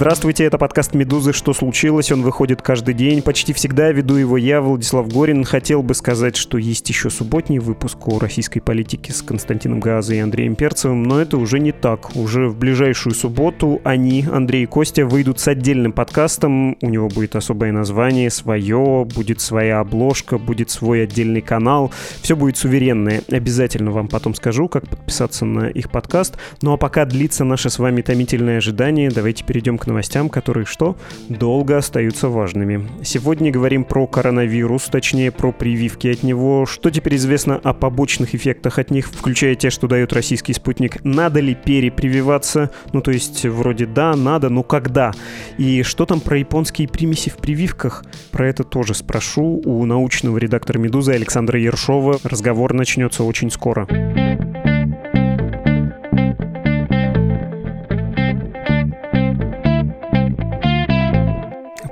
Здравствуйте, 0.00 0.44
это 0.44 0.56
подкаст 0.56 0.94
«Медузы. 0.94 1.34
Что 1.34 1.52
случилось?». 1.52 2.10
Он 2.10 2.22
выходит 2.22 2.62
каждый 2.62 2.94
день. 2.94 3.20
Почти 3.20 3.52
всегда 3.52 3.92
веду 3.92 4.14
его 4.14 4.38
я, 4.38 4.62
Владислав 4.62 5.06
Горин. 5.12 5.44
Хотел 5.44 5.82
бы 5.82 5.92
сказать, 5.92 6.36
что 6.36 6.56
есть 6.56 6.88
еще 6.88 7.10
субботний 7.10 7.58
выпуск 7.58 8.08
о 8.08 8.18
российской 8.18 8.60
политике 8.60 9.12
с 9.12 9.20
Константином 9.20 9.78
Газой 9.78 10.16
и 10.16 10.20
Андреем 10.20 10.54
Перцевым, 10.54 11.02
но 11.02 11.20
это 11.20 11.36
уже 11.36 11.60
не 11.60 11.72
так. 11.72 12.16
Уже 12.16 12.48
в 12.48 12.56
ближайшую 12.56 13.14
субботу 13.14 13.82
они, 13.84 14.24
Андрей 14.32 14.62
и 14.62 14.66
Костя, 14.66 15.04
выйдут 15.04 15.38
с 15.38 15.48
отдельным 15.48 15.92
подкастом. 15.92 16.78
У 16.80 16.88
него 16.88 17.08
будет 17.08 17.36
особое 17.36 17.70
название, 17.70 18.30
свое, 18.30 19.06
будет 19.14 19.42
своя 19.42 19.80
обложка, 19.80 20.38
будет 20.38 20.70
свой 20.70 21.02
отдельный 21.02 21.42
канал. 21.42 21.92
Все 22.22 22.36
будет 22.36 22.56
суверенное. 22.56 23.20
Обязательно 23.30 23.90
вам 23.90 24.08
потом 24.08 24.34
скажу, 24.34 24.66
как 24.66 24.88
подписаться 24.88 25.44
на 25.44 25.68
их 25.68 25.90
подкаст. 25.90 26.38
Ну 26.62 26.72
а 26.72 26.78
пока 26.78 27.04
длится 27.04 27.44
наше 27.44 27.68
с 27.68 27.78
вами 27.78 28.00
томительное 28.00 28.56
ожидание, 28.56 29.10
давайте 29.10 29.44
перейдем 29.44 29.76
к 29.76 29.89
новостям, 29.90 30.28
которые 30.28 30.64
что? 30.64 30.96
Долго 31.28 31.76
остаются 31.76 32.28
важными. 32.28 32.88
Сегодня 33.02 33.50
говорим 33.50 33.84
про 33.84 34.06
коронавирус, 34.06 34.84
точнее 34.84 35.30
про 35.30 35.52
прививки 35.52 36.08
от 36.08 36.22
него, 36.22 36.64
что 36.64 36.90
теперь 36.90 37.16
известно 37.16 37.56
о 37.56 37.74
побочных 37.74 38.34
эффектах 38.34 38.78
от 38.78 38.90
них, 38.90 39.08
включая 39.08 39.54
те, 39.56 39.70
что 39.70 39.88
дает 39.88 40.12
российский 40.12 40.52
спутник. 40.52 41.04
Надо 41.04 41.40
ли 41.40 41.54
перепрививаться? 41.54 42.70
Ну, 42.92 43.00
то 43.00 43.10
есть, 43.10 43.44
вроде 43.44 43.86
да, 43.86 44.14
надо, 44.14 44.48
но 44.48 44.62
когда? 44.62 45.12
И 45.58 45.82
что 45.82 46.06
там 46.06 46.20
про 46.20 46.38
японские 46.38 46.88
примеси 46.88 47.30
в 47.30 47.36
прививках? 47.36 48.04
Про 48.30 48.48
это 48.48 48.64
тоже 48.64 48.94
спрошу 48.94 49.60
у 49.64 49.84
научного 49.84 50.38
редактора 50.38 50.78
«Медузы» 50.78 51.12
Александра 51.12 51.58
Ершова. 51.58 52.18
Разговор 52.22 52.72
начнется 52.72 53.24
очень 53.24 53.50
скоро. 53.50 53.88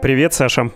Привет, 0.00 0.32
Саша. 0.32 0.70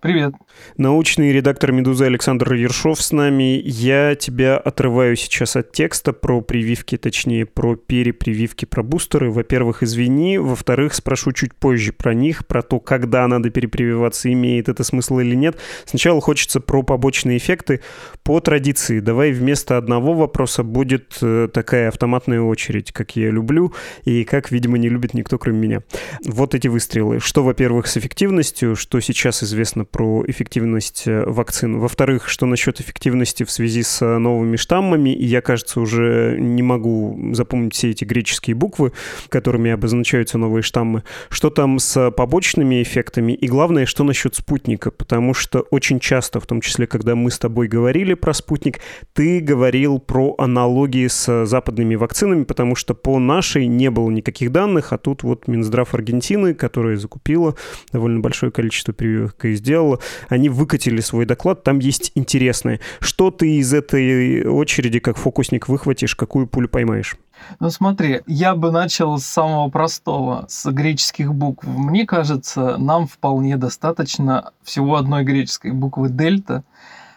Привет. 0.00 0.34
Научный 0.76 1.32
редактор 1.32 1.72
«Медузы» 1.72 2.04
Александр 2.04 2.52
Ершов 2.52 3.00
с 3.00 3.12
нами. 3.12 3.62
Я 3.64 4.14
тебя 4.14 4.58
отрываю 4.58 5.16
сейчас 5.16 5.56
от 5.56 5.72
текста 5.72 6.12
про 6.12 6.40
прививки, 6.40 6.98
точнее, 6.98 7.46
про 7.46 7.76
перепрививки, 7.76 8.64
про 8.66 8.82
бустеры. 8.82 9.30
Во-первых, 9.30 9.82
извини. 9.82 10.38
Во-вторых, 10.38 10.94
спрошу 10.94 11.32
чуть 11.32 11.54
позже 11.54 11.92
про 11.92 12.12
них, 12.14 12.46
про 12.46 12.62
то, 12.62 12.78
когда 12.78 13.26
надо 13.26 13.50
перепрививаться, 13.50 14.30
имеет 14.32 14.68
это 14.68 14.84
смысл 14.84 15.18
или 15.20 15.34
нет. 15.34 15.56
Сначала 15.86 16.20
хочется 16.20 16.60
про 16.60 16.82
побочные 16.82 17.38
эффекты. 17.38 17.80
По 18.22 18.40
традиции, 18.40 19.00
давай 19.00 19.32
вместо 19.32 19.78
одного 19.78 20.12
вопроса 20.12 20.62
будет 20.62 21.16
э, 21.22 21.48
такая 21.52 21.88
автоматная 21.88 22.40
очередь, 22.40 22.92
как 22.92 23.16
я 23.16 23.30
люблю, 23.30 23.72
и 24.04 24.24
как, 24.24 24.50
видимо, 24.50 24.76
не 24.76 24.88
любит 24.88 25.14
никто, 25.14 25.38
кроме 25.38 25.58
меня. 25.58 25.82
Вот 26.24 26.54
эти 26.54 26.68
выстрелы. 26.68 27.20
Что, 27.20 27.42
во-первых, 27.42 27.86
с 27.86 27.96
эффективностью, 27.96 28.76
что 28.76 29.00
сейчас 29.00 29.42
известно 29.42 29.84
про 29.84 30.22
эффективность 30.26 30.45
э, 30.54 31.24
вакцин. 31.26 31.78
Во-вторых, 31.78 32.28
что 32.28 32.46
насчет 32.46 32.80
эффективности 32.80 33.44
в 33.44 33.50
связи 33.50 33.82
с 33.82 34.02
э, 34.02 34.18
новыми 34.18 34.56
штаммами, 34.56 35.10
и 35.10 35.24
я, 35.24 35.40
кажется, 35.40 35.80
уже 35.80 36.36
не 36.38 36.62
могу 36.62 37.18
запомнить 37.32 37.74
все 37.74 37.90
эти 37.90 38.04
греческие 38.04 38.54
буквы, 38.54 38.92
которыми 39.28 39.70
обозначаются 39.70 40.38
новые 40.38 40.62
штаммы. 40.62 41.02
Что 41.28 41.50
там 41.50 41.78
с 41.78 42.10
побочными 42.10 42.82
эффектами, 42.82 43.32
и 43.32 43.46
главное, 43.46 43.86
что 43.86 44.04
насчет 44.04 44.34
спутника, 44.34 44.90
потому 44.90 45.34
что 45.34 45.60
очень 45.70 46.00
часто, 46.00 46.40
в 46.40 46.46
том 46.46 46.60
числе, 46.60 46.86
когда 46.86 47.14
мы 47.14 47.30
с 47.30 47.38
тобой 47.38 47.68
говорили 47.68 48.14
про 48.14 48.32
спутник, 48.32 48.80
ты 49.12 49.40
говорил 49.40 49.98
про 49.98 50.34
аналогии 50.38 51.08
с 51.08 51.46
западными 51.46 51.94
вакцинами, 51.94 52.44
потому 52.44 52.74
что 52.74 52.94
по 52.94 53.18
нашей 53.18 53.66
не 53.66 53.90
было 53.90 54.10
никаких 54.10 54.52
данных, 54.52 54.92
а 54.92 54.98
тут 54.98 55.22
вот 55.22 55.48
Минздрав 55.48 55.94
Аргентины, 55.94 56.54
которая 56.54 56.96
закупила 56.96 57.54
довольно 57.92 58.20
большое 58.20 58.52
количество 58.52 58.92
прививок 58.92 59.44
и 59.44 59.54
сделала, 59.54 60.00
они 60.36 60.48
выкатили 60.48 61.00
свой 61.00 61.26
доклад, 61.26 61.64
там 61.64 61.80
есть 61.80 62.12
интересное. 62.14 62.80
Что 63.00 63.30
ты 63.30 63.56
из 63.56 63.74
этой 63.74 64.46
очереди, 64.46 65.00
как 65.00 65.16
фокусник, 65.16 65.68
выхватишь, 65.68 66.14
какую 66.14 66.46
пулю 66.46 66.68
поймаешь? 66.68 67.16
Ну 67.58 67.70
смотри, 67.70 68.22
я 68.26 68.54
бы 68.54 68.70
начал 68.70 69.18
с 69.18 69.24
самого 69.24 69.68
простого, 69.70 70.46
с 70.48 70.70
греческих 70.70 71.34
букв. 71.34 71.66
Мне 71.66 72.06
кажется, 72.06 72.76
нам 72.78 73.06
вполне 73.06 73.56
достаточно 73.56 74.52
всего 74.62 74.96
одной 74.96 75.24
греческой 75.24 75.72
буквы 75.72 76.08
дельта, 76.08 76.64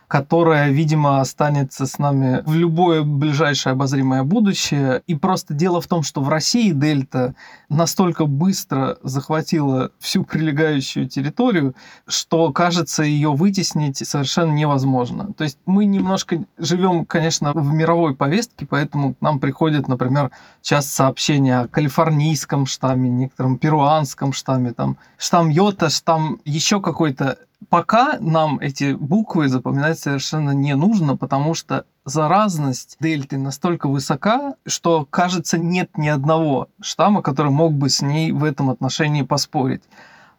которая, 0.09 0.71
видимо, 0.71 1.21
останется 1.21 1.85
с 1.85 1.99
нами 1.99 2.41
в 2.43 2.55
любое 2.55 3.03
ближайшее 3.03 3.73
обозримое 3.73 4.23
будущее. 4.23 5.03
И 5.05 5.13
просто 5.13 5.53
дело 5.53 5.81
в 5.81 5.87
том, 5.87 6.01
что 6.01 6.21
в 6.21 6.29
России 6.29 6.71
дельта 6.71 7.35
настолько 7.69 8.25
быстро 8.25 8.97
захватила 9.03 9.91
всю 9.99 10.23
прилегающую 10.23 11.07
территорию, 11.07 11.75
что, 12.07 12.51
кажется, 12.51 13.03
ее 13.03 13.33
вытеснить 13.33 13.97
совершенно 13.97 14.51
невозможно. 14.51 15.31
То 15.33 15.43
есть 15.43 15.59
мы 15.67 15.85
немножко 15.85 16.43
живем, 16.57 17.05
конечно, 17.05 17.53
в 17.53 17.71
мировой 17.71 18.15
повестке, 18.15 18.65
поэтому 18.65 19.13
нам 19.21 19.39
приходят, 19.39 19.87
например, 19.87 20.31
часто 20.63 20.91
сообщения 20.91 21.59
о 21.59 21.67
калифорнийском 21.67 22.65
штамме, 22.65 23.11
некотором 23.11 23.59
перуанском 23.59 24.33
штамме, 24.33 24.73
там 24.73 24.97
штамм 25.19 25.49
Йота, 25.49 25.91
штамм 25.91 26.41
еще 26.45 26.81
какой-то 26.81 27.37
Пока 27.67 28.17
нам 28.19 28.57
эти 28.59 28.93
буквы 28.93 29.49
запоминать 29.49 29.99
совершенно 29.99 30.51
не 30.51 30.75
нужно, 30.75 31.17
потому 31.17 31.53
что 31.53 31.85
заразность 32.05 32.95
дельты 33.01 33.37
настолько 33.37 33.89
высока, 33.89 34.55
что, 34.65 35.05
кажется, 35.09 35.57
нет 35.57 35.97
ни 35.97 36.07
одного 36.07 36.69
штамма, 36.81 37.21
который 37.21 37.51
мог 37.51 37.73
бы 37.73 37.89
с 37.89 38.01
ней 38.01 38.31
в 38.31 38.45
этом 38.45 38.69
отношении 38.69 39.23
поспорить. 39.23 39.83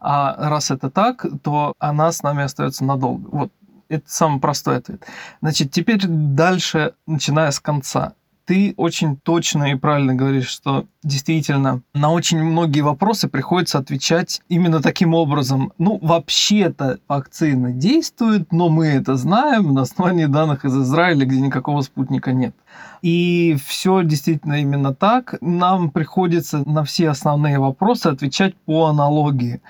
А 0.00 0.48
раз 0.48 0.70
это 0.70 0.90
так, 0.90 1.26
то 1.42 1.74
она 1.78 2.10
с 2.10 2.22
нами 2.22 2.42
остается 2.42 2.84
надолго. 2.84 3.28
Вот 3.30 3.52
это 3.88 4.04
самый 4.06 4.40
простой 4.40 4.78
ответ. 4.78 5.04
Значит, 5.42 5.72
теперь 5.72 6.06
дальше, 6.06 6.94
начиная 7.06 7.50
с 7.50 7.60
конца 7.60 8.14
ты 8.50 8.74
очень 8.76 9.16
точно 9.16 9.70
и 9.70 9.76
правильно 9.76 10.16
говоришь, 10.16 10.48
что 10.48 10.86
действительно 11.04 11.82
на 11.94 12.10
очень 12.10 12.42
многие 12.42 12.80
вопросы 12.80 13.28
приходится 13.28 13.78
отвечать 13.78 14.42
именно 14.48 14.82
таким 14.82 15.14
образом. 15.14 15.72
Ну, 15.78 16.00
вообще-то 16.02 16.98
вакцины 17.06 17.72
действуют, 17.72 18.50
но 18.50 18.68
мы 18.68 18.88
это 18.88 19.14
знаем 19.14 19.72
на 19.72 19.82
основании 19.82 20.24
данных 20.24 20.64
из 20.64 20.76
Израиля, 20.76 21.26
где 21.26 21.40
никакого 21.40 21.80
спутника 21.82 22.32
нет. 22.32 22.56
И 23.02 23.56
все 23.64 24.02
действительно 24.02 24.60
именно 24.60 24.92
так. 24.96 25.36
Нам 25.40 25.88
приходится 25.88 26.68
на 26.68 26.82
все 26.82 27.10
основные 27.10 27.60
вопросы 27.60 28.08
отвечать 28.08 28.56
по 28.66 28.86
аналогии. 28.86 29.60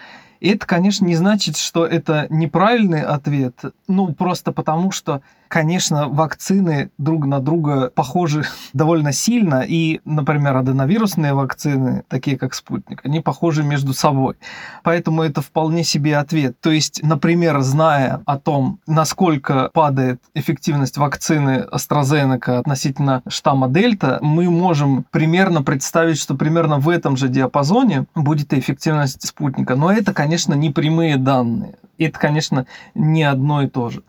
И 0.40 0.48
это, 0.48 0.66
конечно, 0.66 1.04
не 1.04 1.16
значит, 1.16 1.58
что 1.58 1.84
это 1.84 2.28
неправильный 2.30 3.02
ответ, 3.02 3.56
ну, 3.88 4.14
просто 4.14 4.52
потому 4.52 4.90
что 4.90 5.20
Конечно, 5.50 6.09
вакцины 6.09 6.93
друг 6.97 7.27
на 7.27 7.41
друга 7.41 7.91
похожи 7.93 8.44
довольно 8.72 9.12
сильно, 9.12 9.65
и, 9.66 10.00
например, 10.05 10.56
аденовирусные 10.56 11.35
вакцины, 11.35 12.05
такие 12.06 12.38
как 12.38 12.55
спутник, 12.55 13.00
они 13.05 13.19
похожи 13.19 13.64
между 13.64 13.93
собой. 13.93 14.37
Поэтому 14.85 15.25
это 15.25 15.43
вполне 15.43 15.82
себе 15.82 16.19
ответ. 16.19 16.61
То 16.61 16.70
есть, 16.70 17.02
например, 17.02 17.62
зная 17.62 18.23
о 18.26 18.38
том, 18.38 18.79
насколько 18.87 19.70
падает 19.75 20.23
эффективность 20.35 20.99
вакцины 20.99 21.67
AstraZeneca 21.73 22.58
относительно 22.58 23.25
штамма 23.26 23.69
Дельта, 23.69 24.20
мы 24.23 24.49
можем 24.49 25.05
примерно 25.11 25.64
представить, 25.64 26.19
что 26.20 26.37
примерно 26.37 26.79
в 26.79 26.88
этом 26.88 27.17
же 27.17 27.29
диапазоне 27.29 28.06
будет 28.14 28.53
и 28.53 28.61
эффективность 28.61 29.26
спутника. 29.26 29.75
Но 29.75 29.91
это, 29.91 30.14
конечно, 30.14 30.55
не 30.55 30.70
прямые 30.70 31.17
данные. 31.17 31.75
Это, 31.99 32.20
конечно, 32.20 32.67
не 32.94 33.25
одно 33.25 33.62
и 33.62 33.67
то 33.67 33.91
же. 33.91 34.05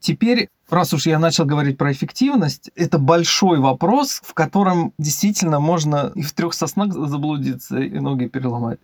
Теперь 0.00 0.48
раз 0.70 0.92
уж 0.94 1.06
я 1.06 1.18
начал 1.18 1.44
говорить 1.44 1.76
про 1.76 1.92
эффективность, 1.92 2.70
это 2.74 2.98
большой 2.98 3.58
вопрос, 3.58 4.20
в 4.24 4.34
котором 4.34 4.92
действительно 4.98 5.60
можно 5.60 6.12
и 6.14 6.22
в 6.22 6.32
трех 6.32 6.54
соснах 6.54 6.92
заблудиться, 6.92 7.78
и 7.78 7.98
ноги 7.98 8.26
переломать. 8.26 8.80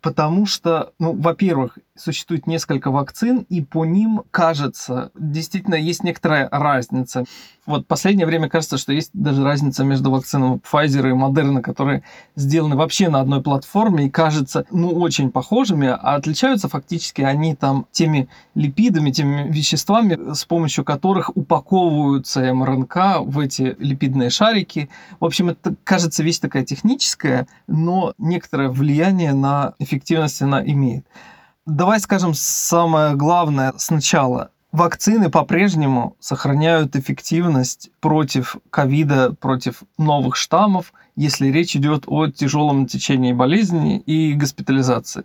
Потому 0.00 0.46
что, 0.46 0.92
ну, 0.98 1.12
во-первых, 1.12 1.78
существует 2.02 2.46
несколько 2.46 2.90
вакцин, 2.90 3.46
и 3.48 3.62
по 3.62 3.84
ним, 3.84 4.22
кажется, 4.30 5.10
действительно 5.14 5.76
есть 5.76 6.02
некоторая 6.02 6.48
разница. 6.50 7.24
Вот 7.64 7.86
последнее 7.86 8.26
время 8.26 8.48
кажется, 8.48 8.76
что 8.76 8.92
есть 8.92 9.10
даже 9.12 9.44
разница 9.44 9.84
между 9.84 10.10
вакцинами 10.10 10.60
Pfizer 10.60 11.08
и 11.08 11.12
Moderna, 11.12 11.60
которые 11.60 12.02
сделаны 12.34 12.74
вообще 12.74 13.08
на 13.08 13.20
одной 13.20 13.40
платформе 13.40 14.06
и 14.06 14.10
кажется, 14.10 14.66
ну, 14.72 14.88
очень 14.90 15.30
похожими, 15.30 15.86
а 15.88 16.16
отличаются 16.16 16.68
фактически 16.68 17.22
они 17.22 17.54
там 17.54 17.86
теми 17.92 18.28
липидами, 18.56 19.12
теми 19.12 19.48
веществами, 19.48 20.34
с 20.34 20.44
помощью 20.44 20.84
которых 20.84 21.36
упаковываются 21.36 22.52
МРНК 22.52 23.20
в 23.20 23.38
эти 23.38 23.76
липидные 23.78 24.30
шарики. 24.30 24.88
В 25.20 25.24
общем, 25.24 25.50
это 25.50 25.76
кажется 25.84 26.24
вещь 26.24 26.38
такая 26.38 26.64
техническая, 26.64 27.46
но 27.68 28.12
некоторое 28.18 28.70
влияние 28.70 29.34
на 29.34 29.74
эффективность 29.78 30.42
она 30.42 30.64
имеет. 30.64 31.06
Давай 31.66 32.00
скажем 32.00 32.34
самое 32.34 33.14
главное 33.14 33.72
сначала. 33.76 34.50
Вакцины 34.72 35.30
по-прежнему 35.30 36.16
сохраняют 36.18 36.96
эффективность 36.96 37.90
против 38.00 38.56
ковида, 38.70 39.34
против 39.34 39.84
новых 39.96 40.34
штаммов, 40.34 40.92
если 41.14 41.48
речь 41.48 41.76
идет 41.76 42.04
о 42.06 42.28
тяжелом 42.28 42.86
течении 42.86 43.32
болезни 43.32 43.98
и 44.00 44.32
госпитализации. 44.32 45.24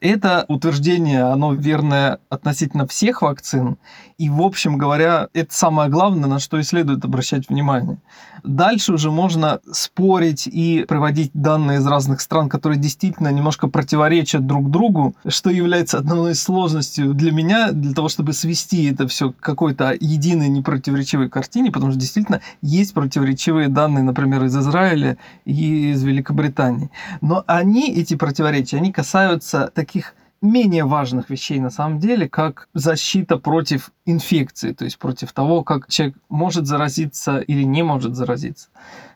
Это 0.00 0.44
утверждение, 0.48 1.22
оно 1.22 1.54
верное 1.54 2.18
относительно 2.28 2.86
всех 2.86 3.22
вакцин. 3.22 3.78
И, 4.18 4.28
в 4.28 4.42
общем 4.42 4.76
говоря, 4.76 5.28
это 5.32 5.54
самое 5.54 5.90
главное, 5.90 6.28
на 6.28 6.38
что 6.38 6.58
и 6.58 6.62
следует 6.62 7.04
обращать 7.04 7.48
внимание. 7.48 7.98
Дальше 8.44 8.92
уже 8.92 9.10
можно 9.10 9.60
спорить 9.70 10.46
и 10.46 10.84
приводить 10.86 11.30
данные 11.32 11.78
из 11.78 11.86
разных 11.86 12.20
стран, 12.20 12.48
которые 12.48 12.78
действительно 12.78 13.28
немножко 13.28 13.68
противоречат 13.68 14.46
друг 14.46 14.70
другу, 14.70 15.14
что 15.26 15.48
является 15.48 15.98
одной 15.98 16.32
из 16.32 16.42
сложностей 16.42 17.04
для 17.04 17.32
меня, 17.32 17.72
для 17.72 17.94
того, 17.94 18.08
чтобы 18.08 18.32
свести 18.32 18.90
это 18.90 19.06
все 19.06 19.32
к 19.32 19.36
какой-то 19.36 19.96
единой 19.98 20.48
непротиворечивой 20.48 21.30
картине, 21.30 21.70
потому 21.70 21.92
что 21.92 22.00
действительно 22.00 22.40
есть 22.60 22.92
противоречивые 22.94 23.68
данные, 23.68 24.02
например, 24.02 24.44
из 24.44 24.56
Израиля 24.56 25.16
из 25.44 26.02
Великобритании. 26.02 26.90
Но 27.20 27.44
они, 27.46 27.92
эти 27.92 28.14
противоречия, 28.14 28.78
они 28.78 28.92
касаются 28.92 29.70
таких 29.74 30.14
менее 30.42 30.84
важных 30.84 31.30
вещей 31.30 31.60
на 31.60 31.70
самом 31.70 32.00
деле, 32.00 32.28
как 32.28 32.68
защита 32.74 33.38
против 33.38 33.92
инфекции, 34.04 34.72
то 34.72 34.84
есть 34.84 34.98
против 34.98 35.32
того, 35.32 35.62
как 35.62 35.88
человек 35.88 36.16
может 36.28 36.66
заразиться 36.66 37.38
или 37.38 37.62
не 37.62 37.82
может 37.82 38.16
заразиться. 38.16 38.68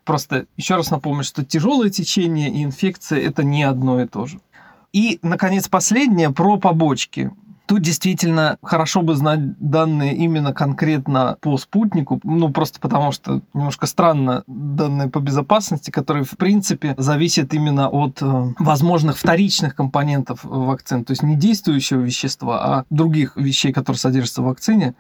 Просто 0.05 0.47
еще 0.57 0.77
раз 0.77 0.91
напомню, 0.91 1.25
что 1.25 1.45
тяжелое 1.45 1.91
течение 1.91 2.49
и 2.51 2.63
инфекция 2.63 3.21
это 3.21 3.43
не 3.43 3.65
одно 3.65 4.01
и 4.01 4.07
то 4.07 4.27
же. 4.27 4.41
И, 4.93 5.19
наконец, 5.23 5.69
последнее 5.69 6.31
про 6.31 6.59
побочки. 6.59 7.33
Тут 7.67 7.83
действительно 7.83 8.59
хорошо 8.63 9.03
бы 9.03 9.17
знать 9.17 9.59
данные 9.59 10.15
именно 10.15 10.53
конкретно 10.53 11.37
по 11.41 11.59
спутнику, 11.59 12.21
ну 12.23 12.51
просто 12.51 12.79
потому 12.79 13.11
что 13.11 13.43
немножко 13.55 13.87
странно 13.87 14.45
данные 14.47 15.09
по 15.09 15.19
безопасности, 15.19 15.91
которые 15.91 16.25
в 16.25 16.37
принципе 16.37 16.95
зависят 16.97 17.53
именно 17.55 17.89
от 17.89 18.23
э, 18.23 18.55
возможных 18.61 19.19
вторичных 19.19 19.75
компонентов 19.75 20.41
вакцин, 20.45 21.05
то 21.05 21.11
есть 21.11 21.25
не 21.25 21.35
действующего 21.35 22.01
вещества, 22.01 22.65
а 22.65 22.85
других 22.91 23.37
вещей, 23.37 23.73
которые 23.73 23.99
содержатся 23.99 24.43
в 24.43 24.47
вакцине. 24.47 24.95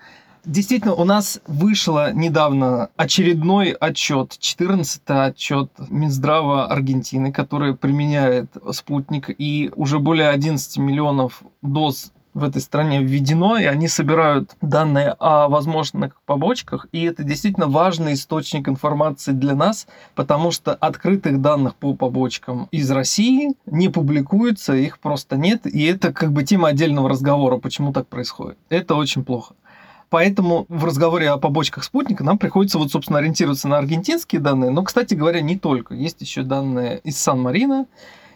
Действительно, 0.45 0.95
у 0.95 1.05
нас 1.05 1.41
вышло 1.49 2.13
недавно 2.13 2.91
очередной 2.97 3.71
отчет, 3.73 4.39
14-й 4.41 5.27
отчет 5.27 5.73
Минздрава 5.89 6.67
Аргентины, 6.67 7.33
который 7.33 7.77
применяет 7.77 8.53
спутник, 8.71 9.29
и 9.29 9.73
уже 9.75 9.99
более 9.99 10.29
11 10.29 10.79
миллионов 10.79 11.43
доз 11.63 12.13
в 12.37 12.45
этой 12.45 12.61
стране 12.61 13.03
введено, 13.03 13.57
и 13.57 13.65
они 13.65 13.89
собирают 13.89 14.57
данные 14.61 15.17
о 15.19 15.49
возможных 15.49 16.21
побочках, 16.27 16.87
и 16.93 17.03
это 17.03 17.25
действительно 17.25 17.67
важный 17.67 18.13
источник 18.13 18.69
информации 18.69 19.33
для 19.33 19.55
нас, 19.55 19.87
потому 20.15 20.51
что 20.51 20.75
открытых 20.75 21.41
данных 21.41 21.77
по 21.77 21.95
побочкам 21.95 22.69
из 22.71 22.91
России 22.91 23.55
не 23.65 23.89
публикуется, 23.89 24.75
их 24.75 24.99
просто 24.99 25.39
нет, 25.39 25.67
и 25.67 25.83
это 25.87 26.13
как 26.13 26.31
бы 26.33 26.45
тема 26.45 26.69
отдельного 26.69 27.09
разговора, 27.09 27.57
почему 27.57 27.95
так 27.95 28.07
происходит. 28.07 28.59
Это 28.69 28.97
очень 28.97 29.25
плохо. 29.25 29.55
Поэтому 30.11 30.67
в 30.69 30.85
разговоре 30.85 31.31
о 31.31 31.39
побочках 31.39 31.85
спутника 31.85 32.23
нам 32.23 32.37
приходится 32.37 32.79
вот, 32.79 32.93
собственно, 32.93 33.19
ориентироваться 33.19 33.67
на 33.67 33.79
аргентинские 33.79 34.43
данные, 34.43 34.71
но, 34.71 34.85
кстати 34.85 35.15
говоря, 35.15 35.41
не 35.41 35.59
только. 35.59 35.95
Есть 35.95 36.21
еще 36.21 36.43
данные 36.43 37.01
из 37.03 37.17
Сан-Марино, 37.17 37.87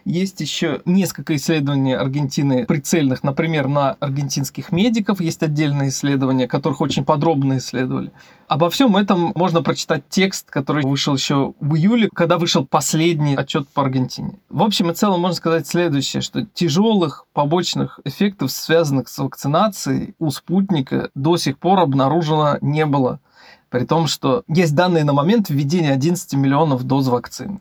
есть 0.05 0.41
еще 0.41 0.83
несколько 0.85 1.37
исследований 1.37 1.95
Аргентины 1.95 2.67
прицельных, 2.67 3.23
например, 3.23 3.69
на 3.69 3.93
аргентинских 3.93 4.73
медиков. 4.73 5.21
Есть 5.21 5.43
отдельные 5.43 5.91
исследования, 5.91 6.49
которых 6.49 6.81
очень 6.81 7.05
подробно 7.05 7.59
исследовали. 7.59 8.13
Обо 8.49 8.69
всем 8.71 8.97
этом 8.97 9.33
можно 9.35 9.63
прочитать 9.63 10.03
текст, 10.09 10.51
который 10.51 10.85
вышел 10.85 11.15
еще 11.15 11.55
в 11.61 11.77
июле, 11.77 12.09
когда 12.13 12.37
вышел 12.37 12.67
последний 12.67 13.37
отчет 13.37 13.69
по 13.69 13.83
Аргентине. 13.83 14.39
В 14.49 14.63
общем 14.63 14.91
и 14.91 14.95
целом 14.95 15.21
можно 15.21 15.37
сказать 15.37 15.67
следующее, 15.67 16.21
что 16.21 16.45
тяжелых 16.45 17.27
побочных 17.33 18.01
эффектов, 18.05 18.51
связанных 18.51 19.09
с 19.09 19.19
вакцинацией 19.19 20.15
у 20.19 20.31
спутника, 20.31 21.11
до 21.15 21.37
сих 21.37 21.59
пор 21.59 21.81
обнаружено 21.81 22.59
не 22.61 22.87
было. 22.87 23.21
При 23.69 23.85
том, 23.85 24.09
что 24.09 24.43
есть 24.49 24.75
данные 24.75 25.05
на 25.05 25.13
момент 25.13 25.49
введения 25.49 25.93
11 25.93 26.35
миллионов 26.35 26.83
доз 26.83 27.07
вакцины 27.07 27.61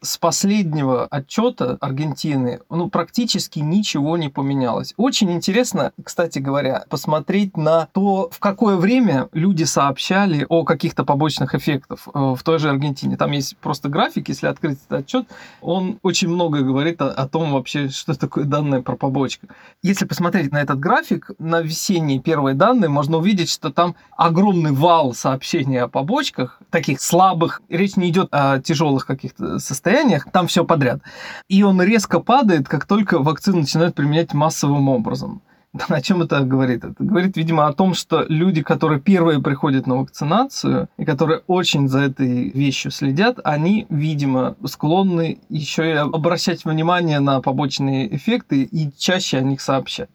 с 0.00 0.18
последнего 0.18 1.06
отчета 1.06 1.76
Аргентины 1.80 2.60
ну, 2.70 2.88
практически 2.88 3.60
ничего 3.60 4.16
не 4.16 4.28
поменялось. 4.28 4.94
Очень 4.96 5.32
интересно, 5.32 5.92
кстати 6.02 6.38
говоря, 6.38 6.84
посмотреть 6.88 7.56
на 7.56 7.86
то, 7.92 8.30
в 8.30 8.38
какое 8.38 8.76
время 8.76 9.28
люди 9.32 9.64
сообщали 9.64 10.46
о 10.48 10.64
каких-то 10.64 11.04
побочных 11.04 11.54
эффектах 11.54 12.00
э, 12.06 12.34
в 12.36 12.42
той 12.42 12.58
же 12.58 12.70
Аргентине. 12.70 13.16
Там 13.16 13.32
есть 13.32 13.56
просто 13.58 13.88
график, 13.88 14.28
если 14.28 14.46
открыть 14.46 14.78
этот 14.86 15.04
отчет, 15.04 15.26
он 15.60 15.98
очень 16.02 16.28
много 16.28 16.60
говорит 16.60 17.00
о, 17.02 17.10
о 17.10 17.28
том 17.28 17.52
вообще, 17.52 17.88
что 17.88 18.14
такое 18.18 18.44
данные 18.44 18.82
про 18.82 18.96
побочку. 18.96 19.48
Если 19.82 20.04
посмотреть 20.04 20.52
на 20.52 20.60
этот 20.60 20.78
график, 20.78 21.30
на 21.38 21.60
весенние 21.60 22.20
первые 22.20 22.54
данные, 22.54 22.88
можно 22.88 23.18
увидеть, 23.18 23.50
что 23.50 23.70
там 23.70 23.94
огромный 24.16 24.72
вал 24.72 25.14
сообщений 25.14 25.80
о 25.80 25.88
побочках, 25.88 26.60
таких 26.70 27.00
слабых. 27.00 27.62
Речь 27.68 27.96
не 27.96 28.08
идет 28.08 28.28
о 28.32 28.60
тяжелых 28.60 29.06
каких-то 29.06 29.58
состояниях, 29.58 29.87
состояниях, 29.88 30.30
там 30.30 30.46
все 30.46 30.64
подряд. 30.64 31.00
И 31.48 31.62
он 31.62 31.82
резко 31.82 32.20
падает, 32.20 32.68
как 32.68 32.86
только 32.86 33.18
вакцину 33.18 33.60
начинают 33.60 33.94
применять 33.94 34.34
массовым 34.34 34.88
образом. 34.88 35.42
О 35.88 36.00
чем 36.00 36.22
это 36.22 36.40
говорит? 36.40 36.84
Это 36.84 36.94
говорит, 36.98 37.36
видимо, 37.36 37.66
о 37.66 37.72
том, 37.72 37.94
что 37.94 38.24
люди, 38.28 38.62
которые 38.62 39.00
первые 39.00 39.40
приходят 39.40 39.86
на 39.86 39.96
вакцинацию 39.96 40.88
и 40.96 41.04
которые 41.04 41.42
очень 41.46 41.88
за 41.88 42.00
этой 42.00 42.50
вещью 42.50 42.90
следят, 42.90 43.38
они, 43.44 43.86
видимо, 43.90 44.56
склонны 44.64 45.38
еще 45.50 45.90
и 45.90 45.94
обращать 45.94 46.64
внимание 46.64 47.20
на 47.20 47.40
побочные 47.40 48.14
эффекты 48.16 48.62
и 48.62 48.90
чаще 48.96 49.38
о 49.38 49.42
них 49.42 49.60
сообщать 49.60 50.08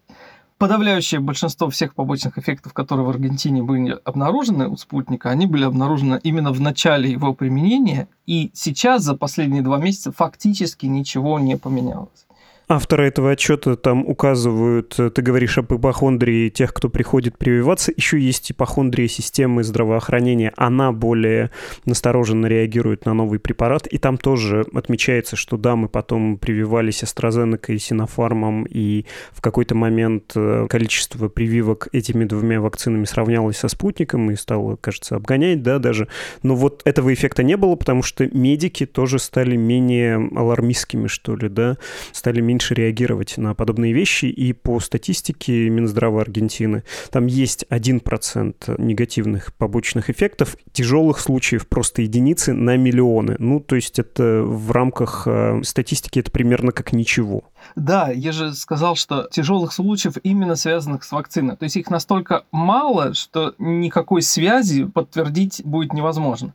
подавляющее 0.63 1.19
большинство 1.19 1.69
всех 1.69 1.93
побочных 1.93 2.37
эффектов, 2.37 2.71
которые 2.71 3.05
в 3.05 3.09
Аргентине 3.09 3.61
были 3.61 3.99
обнаружены 4.05 4.69
у 4.69 4.77
спутника, 4.77 5.29
они 5.29 5.45
были 5.45 5.65
обнаружены 5.65 6.21
именно 6.23 6.53
в 6.53 6.61
начале 6.61 7.11
его 7.11 7.33
применения, 7.33 8.07
и 8.25 8.49
сейчас 8.53 9.03
за 9.03 9.13
последние 9.13 9.61
два 9.61 9.77
месяца 9.77 10.13
фактически 10.13 10.85
ничего 10.85 11.37
не 11.37 11.57
поменялось. 11.57 12.25
Авторы 12.73 13.05
этого 13.05 13.29
отчета 13.29 13.75
там 13.75 14.03
указывают, 14.03 14.95
э, 14.97 15.11
ты 15.11 15.21
говоришь 15.21 15.59
об 15.59 15.71
ипохондрии 15.71 16.49
тех, 16.49 16.73
кто 16.73 16.89
приходит 16.89 17.37
прививаться, 17.37 17.93
еще 17.95 18.19
есть 18.19 18.51
ипохондрия 18.51 19.07
системы 19.07 19.63
здравоохранения, 19.63 20.51
она 20.57 20.91
более 20.91 21.51
настороженно 21.85 22.47
реагирует 22.47 23.05
на 23.05 23.13
новый 23.13 23.37
препарат, 23.37 23.85
и 23.85 23.99
там 23.99 24.17
тоже 24.17 24.65
отмечается, 24.73 25.35
что 25.35 25.57
да, 25.57 25.75
мы 25.75 25.87
потом 25.87 26.39
прививались 26.39 27.03
AstraZeneca 27.03 27.75
и 27.75 27.77
Синофармом, 27.77 28.65
и 28.67 29.05
в 29.33 29.41
какой-то 29.41 29.75
момент 29.75 30.31
э, 30.35 30.65
количество 30.67 31.29
прививок 31.29 31.89
этими 31.91 32.25
двумя 32.25 32.59
вакцинами 32.59 33.05
сравнялось 33.05 33.57
со 33.57 33.67
спутником 33.67 34.31
и 34.31 34.35
стало, 34.35 34.77
кажется, 34.77 35.15
обгонять, 35.15 35.61
да, 35.61 35.77
даже. 35.77 36.07
Но 36.41 36.55
вот 36.55 36.81
этого 36.85 37.13
эффекта 37.13 37.43
не 37.43 37.55
было, 37.55 37.75
потому 37.75 38.01
что 38.01 38.25
медики 38.35 38.87
тоже 38.87 39.19
стали 39.19 39.55
менее 39.55 40.27
алармистскими, 40.35 41.05
что 41.05 41.35
ли, 41.35 41.49
да, 41.49 41.77
стали 42.11 42.41
менее 42.41 42.62
меньше 42.63 42.75
реагировать 42.75 43.37
на 43.37 43.53
подобные 43.53 43.93
вещи. 43.93 44.25
И 44.25 44.53
по 44.53 44.79
статистике 44.79 45.69
Минздрава 45.69 46.21
Аргентины 46.21 46.83
там 47.11 47.27
есть 47.27 47.65
1% 47.69 48.81
негативных 48.81 49.53
побочных 49.53 50.09
эффектов, 50.09 50.55
тяжелых 50.71 51.19
случаев 51.19 51.67
просто 51.67 52.03
единицы 52.03 52.53
на 52.53 52.77
миллионы. 52.77 53.35
Ну, 53.39 53.59
то 53.59 53.75
есть 53.75 53.99
это 53.99 54.43
в 54.43 54.71
рамках 54.71 55.23
э, 55.25 55.61
статистики 55.63 56.19
это 56.19 56.31
примерно 56.31 56.71
как 56.71 56.93
ничего. 56.93 57.43
Да, 57.75 58.09
я 58.09 58.31
же 58.31 58.53
сказал, 58.53 58.95
что 58.95 59.27
тяжелых 59.31 59.73
случаев 59.73 60.13
именно 60.23 60.55
связанных 60.55 61.03
с 61.03 61.11
вакциной. 61.11 61.57
То 61.57 61.63
есть 61.63 61.75
их 61.75 61.89
настолько 61.89 62.43
мало, 62.51 63.13
что 63.13 63.55
никакой 63.57 64.21
связи 64.21 64.85
подтвердить 64.85 65.61
будет 65.65 65.93
невозможно. 65.93 66.53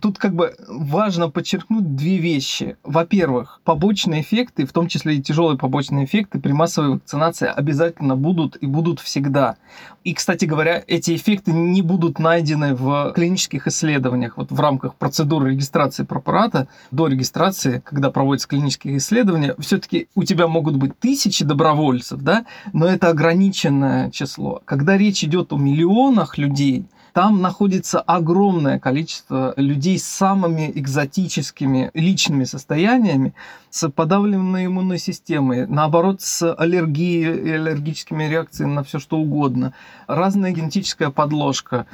Тут 0.00 0.18
как 0.18 0.34
бы 0.34 0.54
важно 0.68 1.28
подчеркнуть 1.28 1.96
две 1.96 2.18
вещи. 2.18 2.76
Во-первых, 2.84 3.60
побочные 3.64 4.22
эффекты, 4.22 4.66
в 4.66 4.72
том 4.72 4.88
числе 4.88 5.16
и 5.16 5.22
тяжелые 5.22 5.58
побочные 5.58 6.04
эффекты 6.04 6.38
при 6.40 6.52
массовой 6.52 6.94
вакцинации 6.94 7.48
обязательно 7.48 8.16
будут 8.16 8.56
и 8.60 8.66
будут 8.66 9.00
всегда. 9.00 9.56
И, 10.04 10.14
кстати 10.14 10.44
говоря, 10.44 10.82
эти 10.86 11.14
эффекты 11.14 11.52
не 11.52 11.82
будут 11.82 12.18
найдены 12.18 12.74
в 12.74 13.12
клинических 13.14 13.66
исследованиях. 13.66 14.36
Вот 14.36 14.50
в 14.50 14.60
рамках 14.60 14.94
процедуры 14.94 15.50
регистрации 15.50 16.04
препарата, 16.04 16.68
до 16.90 17.08
регистрации, 17.08 17.82
когда 17.84 18.10
проводятся 18.10 18.48
клинические 18.48 18.98
исследования, 18.98 19.54
все-таки 19.58 20.08
у 20.14 20.24
тебя 20.24 20.46
могут 20.46 20.76
быть 20.76 20.98
тысячи 20.98 21.44
добровольцев, 21.44 22.20
да, 22.20 22.46
но 22.72 22.86
это 22.86 23.08
ограниченное 23.08 24.10
число. 24.10 24.62
Когда 24.64 24.96
речь 24.96 25.24
идет 25.24 25.52
о 25.52 25.58
миллионах 25.58 26.38
людей, 26.38 26.86
там 27.18 27.42
находится 27.42 27.98
огромное 28.00 28.78
количество 28.78 29.52
людей 29.56 29.98
с 29.98 30.04
самыми 30.04 30.70
экзотическими 30.72 31.90
личными 31.92 32.44
состояниями, 32.44 33.34
с 33.70 33.88
подавленной 33.90 34.66
иммунной 34.66 35.00
системой, 35.00 35.66
наоборот, 35.66 36.22
с 36.22 36.54
аллергией 36.54 37.48
и 37.48 37.50
аллергическими 37.50 38.22
реакциями 38.22 38.72
на 38.72 38.84
все 38.84 39.00
что 39.00 39.18
угодно, 39.18 39.74
разная 40.06 40.52
генетическая 40.52 41.10
подложка 41.10 41.86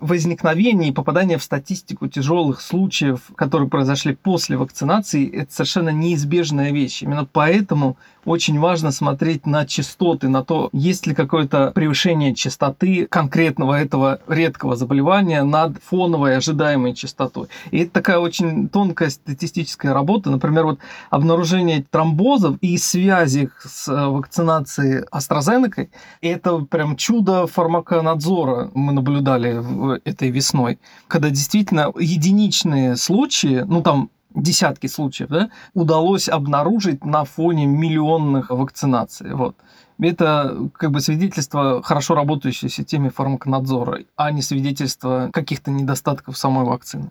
возникновение 0.00 0.88
и 0.88 0.92
попадание 0.92 1.38
в 1.38 1.44
статистику 1.44 2.08
тяжелых 2.08 2.60
случаев, 2.60 3.30
которые 3.36 3.68
произошли 3.68 4.16
после 4.16 4.56
вакцинации, 4.56 5.30
это 5.30 5.52
совершенно 5.54 5.90
неизбежная 5.90 6.72
вещь. 6.72 7.04
Именно 7.04 7.24
поэтому 7.24 7.96
очень 8.24 8.58
важно 8.58 8.92
смотреть 8.92 9.46
на 9.46 9.66
частоты, 9.66 10.28
на 10.28 10.44
то, 10.44 10.70
есть 10.72 11.06
ли 11.06 11.14
какое-то 11.14 11.72
превышение 11.74 12.34
частоты 12.34 13.06
конкретного 13.06 13.80
этого 13.80 14.20
редкого 14.28 14.76
заболевания 14.76 15.42
над 15.42 15.78
фоновой 15.82 16.36
ожидаемой 16.36 16.94
частотой. 16.94 17.48
И 17.70 17.78
это 17.78 17.92
такая 17.92 18.18
очень 18.18 18.68
тонкая 18.68 19.10
статистическая 19.10 19.92
работа. 19.92 20.30
Например, 20.30 20.64
вот 20.64 20.78
обнаружение 21.10 21.84
тромбозов 21.90 22.56
и 22.60 22.78
связи 22.78 23.50
с 23.64 23.88
э, 23.88 24.06
вакцинацией 24.06 25.04
AstraZeneca– 25.12 25.88
это 26.20 26.58
прям 26.58 26.96
чудо 26.96 27.46
фармаконадзора 27.46 28.70
мы 28.74 28.92
наблюдали 28.92 29.62
этой 30.04 30.30
весной, 30.30 30.78
когда 31.08 31.30
действительно 31.30 31.92
единичные 31.98 32.96
случаи, 32.96 33.64
ну 33.66 33.82
там 33.82 34.10
десятки 34.34 34.86
случаев, 34.86 35.30
да, 35.30 35.50
удалось 35.74 36.28
обнаружить 36.28 37.04
на 37.04 37.24
фоне 37.24 37.66
миллионных 37.66 38.50
вакцинаций. 38.50 39.34
Вот. 39.34 39.56
Это 40.00 40.56
как 40.74 40.90
бы 40.90 41.00
свидетельство 41.00 41.82
хорошо 41.82 42.14
работающей 42.14 42.68
системы 42.68 43.10
фармаконадзора, 43.10 44.04
а 44.16 44.32
не 44.32 44.42
свидетельство 44.42 45.30
каких-то 45.32 45.70
недостатков 45.70 46.36
самой 46.36 46.64
вакцины. 46.64 47.10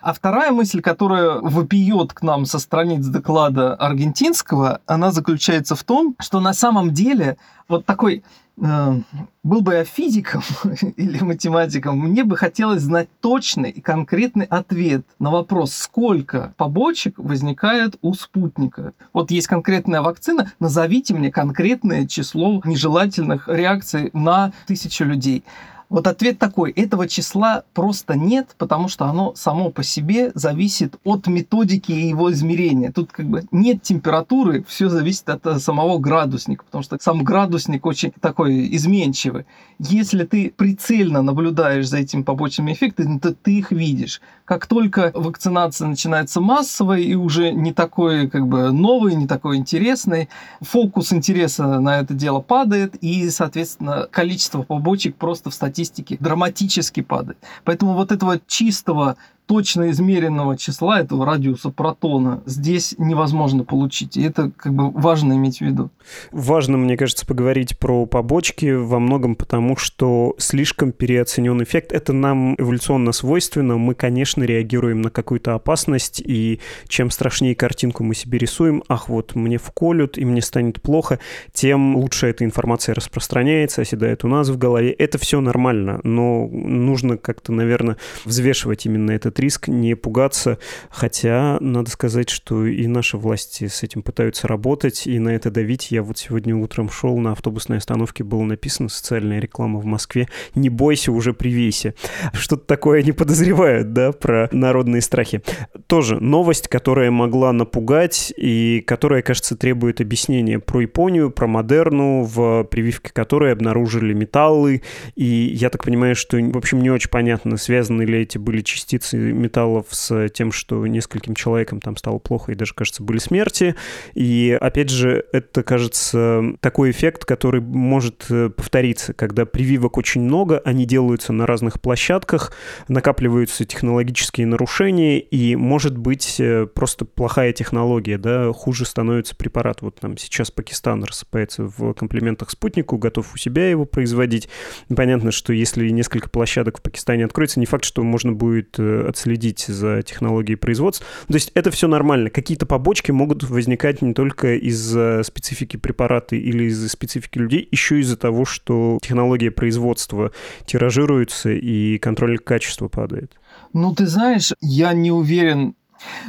А 0.00 0.14
вторая 0.14 0.50
мысль, 0.50 0.80
которая 0.80 1.40
вопиет 1.40 2.12
к 2.12 2.22
нам 2.22 2.46
со 2.46 2.58
страниц 2.58 3.04
доклада 3.06 3.74
аргентинского, 3.74 4.80
она 4.86 5.12
заключается 5.12 5.74
в 5.74 5.84
том, 5.84 6.16
что 6.18 6.40
на 6.40 6.54
самом 6.54 6.92
деле 6.92 7.36
вот 7.68 7.84
такой 7.84 8.24
э, 8.60 9.00
был 9.42 9.60
бы 9.60 9.74
я 9.74 9.84
физиком 9.84 10.42
или 10.96 11.22
математиком, 11.22 11.98
мне 11.98 12.24
бы 12.24 12.36
хотелось 12.36 12.82
знать 12.82 13.08
точный 13.20 13.70
и 13.70 13.80
конкретный 13.82 14.46
ответ 14.46 15.04
на 15.18 15.30
вопрос, 15.30 15.74
сколько 15.74 16.54
побочек 16.56 17.18
возникает 17.18 17.96
у 18.00 18.14
спутника. 18.14 18.94
Вот 19.12 19.30
есть 19.30 19.48
конкретная 19.48 20.00
вакцина, 20.00 20.50
назовите 20.60 21.14
мне 21.14 21.30
конкретное 21.30 22.06
число 22.06 22.62
нежелательных 22.64 23.48
реакций 23.48 24.10
на 24.14 24.52
тысячу 24.66 25.04
людей. 25.04 25.44
Вот 25.90 26.06
ответ 26.06 26.38
такой. 26.38 26.70
Этого 26.70 27.08
числа 27.08 27.64
просто 27.74 28.16
нет, 28.16 28.54
потому 28.58 28.86
что 28.86 29.06
оно 29.06 29.34
само 29.34 29.70
по 29.70 29.82
себе 29.82 30.30
зависит 30.34 30.94
от 31.02 31.26
методики 31.26 31.90
его 31.90 32.30
измерения. 32.30 32.92
Тут 32.92 33.10
как 33.10 33.26
бы 33.26 33.42
нет 33.50 33.82
температуры, 33.82 34.64
все 34.68 34.88
зависит 34.88 35.28
от 35.28 35.44
э, 35.46 35.58
самого 35.58 35.98
градусника, 35.98 36.64
потому 36.64 36.84
что 36.84 36.96
сам 37.00 37.24
градусник 37.24 37.84
очень 37.86 38.12
такой 38.20 38.72
изменчивый. 38.76 39.46
Если 39.80 40.24
ты 40.24 40.54
прицельно 40.56 41.22
наблюдаешь 41.22 41.88
за 41.88 41.98
этими 41.98 42.22
побочными 42.22 42.72
эффектами, 42.72 43.18
то 43.18 43.34
ты 43.34 43.58
их 43.58 43.72
видишь. 43.72 44.20
Как 44.44 44.66
только 44.66 45.10
вакцинация 45.12 45.88
начинается 45.88 46.40
массовой 46.40 47.02
и 47.02 47.16
уже 47.16 47.50
не 47.50 47.72
такой 47.72 48.30
как 48.30 48.46
бы 48.46 48.70
новый, 48.70 49.16
не 49.16 49.26
такой 49.26 49.56
интересный, 49.56 50.28
фокус 50.60 51.12
интереса 51.12 51.80
на 51.80 51.98
это 51.98 52.14
дело 52.14 52.40
падает, 52.40 52.94
и, 53.00 53.28
соответственно, 53.30 54.06
количество 54.08 54.62
побочек 54.62 55.16
просто 55.16 55.50
в 55.50 55.54
статистике 55.54 55.79
статистики 55.84 56.16
драматически 56.20 57.02
падает. 57.02 57.38
Поэтому 57.64 57.94
вот 57.94 58.12
этого 58.12 58.40
чистого 58.46 59.16
точно 59.50 59.90
измеренного 59.90 60.56
числа 60.56 61.00
этого 61.00 61.26
радиуса 61.26 61.70
протона 61.70 62.40
здесь 62.46 62.94
невозможно 62.98 63.64
получить. 63.64 64.16
И 64.16 64.22
это 64.22 64.52
как 64.56 64.72
бы 64.72 64.92
важно 64.92 65.32
иметь 65.32 65.58
в 65.58 65.62
виду. 65.62 65.90
Важно, 66.30 66.76
мне 66.76 66.96
кажется, 66.96 67.26
поговорить 67.26 67.76
про 67.76 68.06
побочки 68.06 68.70
во 68.70 69.00
многом 69.00 69.34
потому, 69.34 69.74
что 69.74 70.36
слишком 70.38 70.92
переоценен 70.92 71.60
эффект. 71.64 71.90
Это 71.90 72.12
нам 72.12 72.54
эволюционно 72.58 73.10
свойственно. 73.10 73.76
Мы, 73.76 73.96
конечно, 73.96 74.44
реагируем 74.44 75.02
на 75.02 75.10
какую-то 75.10 75.54
опасность, 75.54 76.22
и 76.24 76.60
чем 76.86 77.10
страшнее 77.10 77.56
картинку 77.56 78.04
мы 78.04 78.14
себе 78.14 78.38
рисуем, 78.38 78.84
ах, 78.86 79.08
вот 79.08 79.34
мне 79.34 79.58
вколют, 79.58 80.16
и 80.16 80.24
мне 80.24 80.42
станет 80.42 80.80
плохо, 80.80 81.18
тем 81.52 81.96
лучше 81.96 82.28
эта 82.28 82.44
информация 82.44 82.94
распространяется, 82.94 83.80
оседает 83.80 84.22
у 84.22 84.28
нас 84.28 84.48
в 84.48 84.56
голове. 84.56 84.92
Это 84.92 85.18
все 85.18 85.40
нормально, 85.40 85.98
но 86.04 86.46
нужно 86.46 87.16
как-то, 87.16 87.50
наверное, 87.50 87.96
взвешивать 88.24 88.86
именно 88.86 89.10
этот 89.10 89.39
риск, 89.40 89.68
не 89.68 89.94
пугаться. 89.94 90.58
Хотя, 90.90 91.58
надо 91.60 91.90
сказать, 91.90 92.28
что 92.28 92.66
и 92.66 92.86
наши 92.86 93.16
власти 93.16 93.66
с 93.66 93.82
этим 93.82 94.02
пытаются 94.02 94.46
работать, 94.46 95.06
и 95.06 95.18
на 95.18 95.30
это 95.30 95.50
давить. 95.50 95.90
Я 95.90 96.02
вот 96.02 96.18
сегодня 96.18 96.54
утром 96.54 96.90
шел, 96.90 97.18
на 97.18 97.32
автобусной 97.32 97.78
остановке 97.78 98.22
было 98.22 98.42
написано 98.42 98.88
социальная 98.88 99.40
реклама 99.40 99.80
в 99.80 99.84
Москве 99.84 100.28
«Не 100.54 100.68
бойся, 100.68 101.12
уже 101.12 101.32
привейся». 101.32 101.94
Что-то 102.32 102.64
такое 102.66 103.00
они 103.00 103.12
подозревают, 103.12 103.92
да, 103.92 104.12
про 104.12 104.48
народные 104.52 105.02
страхи. 105.02 105.42
Тоже 105.86 106.20
новость, 106.20 106.68
которая 106.68 107.10
могла 107.10 107.52
напугать 107.52 108.32
и 108.36 108.82
которая, 108.86 109.22
кажется, 109.22 109.56
требует 109.56 110.00
объяснения 110.00 110.58
про 110.58 110.80
Японию, 110.82 111.30
про 111.30 111.46
Модерну, 111.46 112.22
в 112.22 112.64
прививке 112.64 113.10
которой 113.12 113.52
обнаружили 113.52 114.12
металлы. 114.12 114.82
И 115.16 115.24
я 115.24 115.70
так 115.70 115.84
понимаю, 115.84 116.14
что, 116.14 116.36
в 116.36 116.56
общем, 116.56 116.80
не 116.82 116.90
очень 116.90 117.10
понятно, 117.10 117.56
связаны 117.56 118.02
ли 118.02 118.20
эти 118.20 118.38
были 118.38 118.60
частицы 118.60 119.29
металлов 119.32 119.86
с 119.90 120.28
тем, 120.30 120.52
что 120.52 120.86
нескольким 120.86 121.34
человекам 121.34 121.80
там 121.80 121.96
стало 121.96 122.18
плохо 122.18 122.52
и 122.52 122.54
даже, 122.54 122.74
кажется, 122.74 123.02
были 123.02 123.18
смерти. 123.18 123.74
И, 124.14 124.56
опять 124.60 124.90
же, 124.90 125.24
это, 125.32 125.62
кажется, 125.62 126.42
такой 126.60 126.90
эффект, 126.90 127.24
который 127.24 127.60
может 127.60 128.26
э, 128.30 128.50
повториться, 128.50 129.12
когда 129.12 129.46
прививок 129.46 129.96
очень 129.98 130.22
много, 130.22 130.60
они 130.64 130.86
делаются 130.86 131.32
на 131.32 131.46
разных 131.46 131.80
площадках, 131.80 132.52
накапливаются 132.88 133.64
технологические 133.64 134.46
нарушения, 134.46 135.20
и, 135.20 135.56
может 135.56 135.96
быть, 135.96 136.40
э, 136.40 136.66
просто 136.66 137.04
плохая 137.04 137.52
технология, 137.52 138.18
да, 138.18 138.52
хуже 138.52 138.84
становится 138.84 139.36
препарат. 139.36 139.82
Вот 139.82 139.96
там 139.96 140.16
сейчас 140.16 140.50
Пакистан 140.50 141.04
рассыпается 141.04 141.64
в 141.64 141.94
комплиментах 141.94 142.50
спутнику, 142.50 142.98
готов 142.98 143.34
у 143.34 143.38
себя 143.38 143.68
его 143.68 143.84
производить. 143.84 144.48
Понятно, 144.94 145.30
что 145.30 145.52
если 145.52 145.88
несколько 145.90 146.28
площадок 146.28 146.78
в 146.78 146.82
Пакистане 146.82 147.24
откроется, 147.24 147.60
не 147.60 147.66
факт, 147.66 147.84
что 147.84 148.02
можно 148.02 148.32
будет 148.32 148.76
э, 148.78 149.06
отследить 149.10 149.66
за 149.66 150.02
технологией 150.02 150.56
производства. 150.56 151.06
То 151.28 151.34
есть 151.34 151.52
это 151.54 151.70
все 151.70 151.88
нормально. 151.88 152.30
Какие-то 152.30 152.66
побочки 152.66 153.10
могут 153.10 153.44
возникать 153.44 154.02
не 154.02 154.14
только 154.14 154.54
из-за 154.54 155.22
специфики 155.22 155.76
препарата 155.76 156.36
или 156.36 156.64
из-за 156.64 156.88
специфики 156.88 157.38
людей, 157.38 157.68
еще 157.70 158.00
из-за 158.00 158.16
того, 158.16 158.44
что 158.44 158.98
технология 159.02 159.50
производства 159.50 160.32
тиражируется 160.66 161.50
и 161.50 161.98
контроль 161.98 162.38
качества 162.38 162.88
падает. 162.88 163.38
Ну, 163.72 163.94
ты 163.94 164.06
знаешь, 164.06 164.52
я 164.60 164.92
не 164.92 165.12
уверен, 165.12 165.74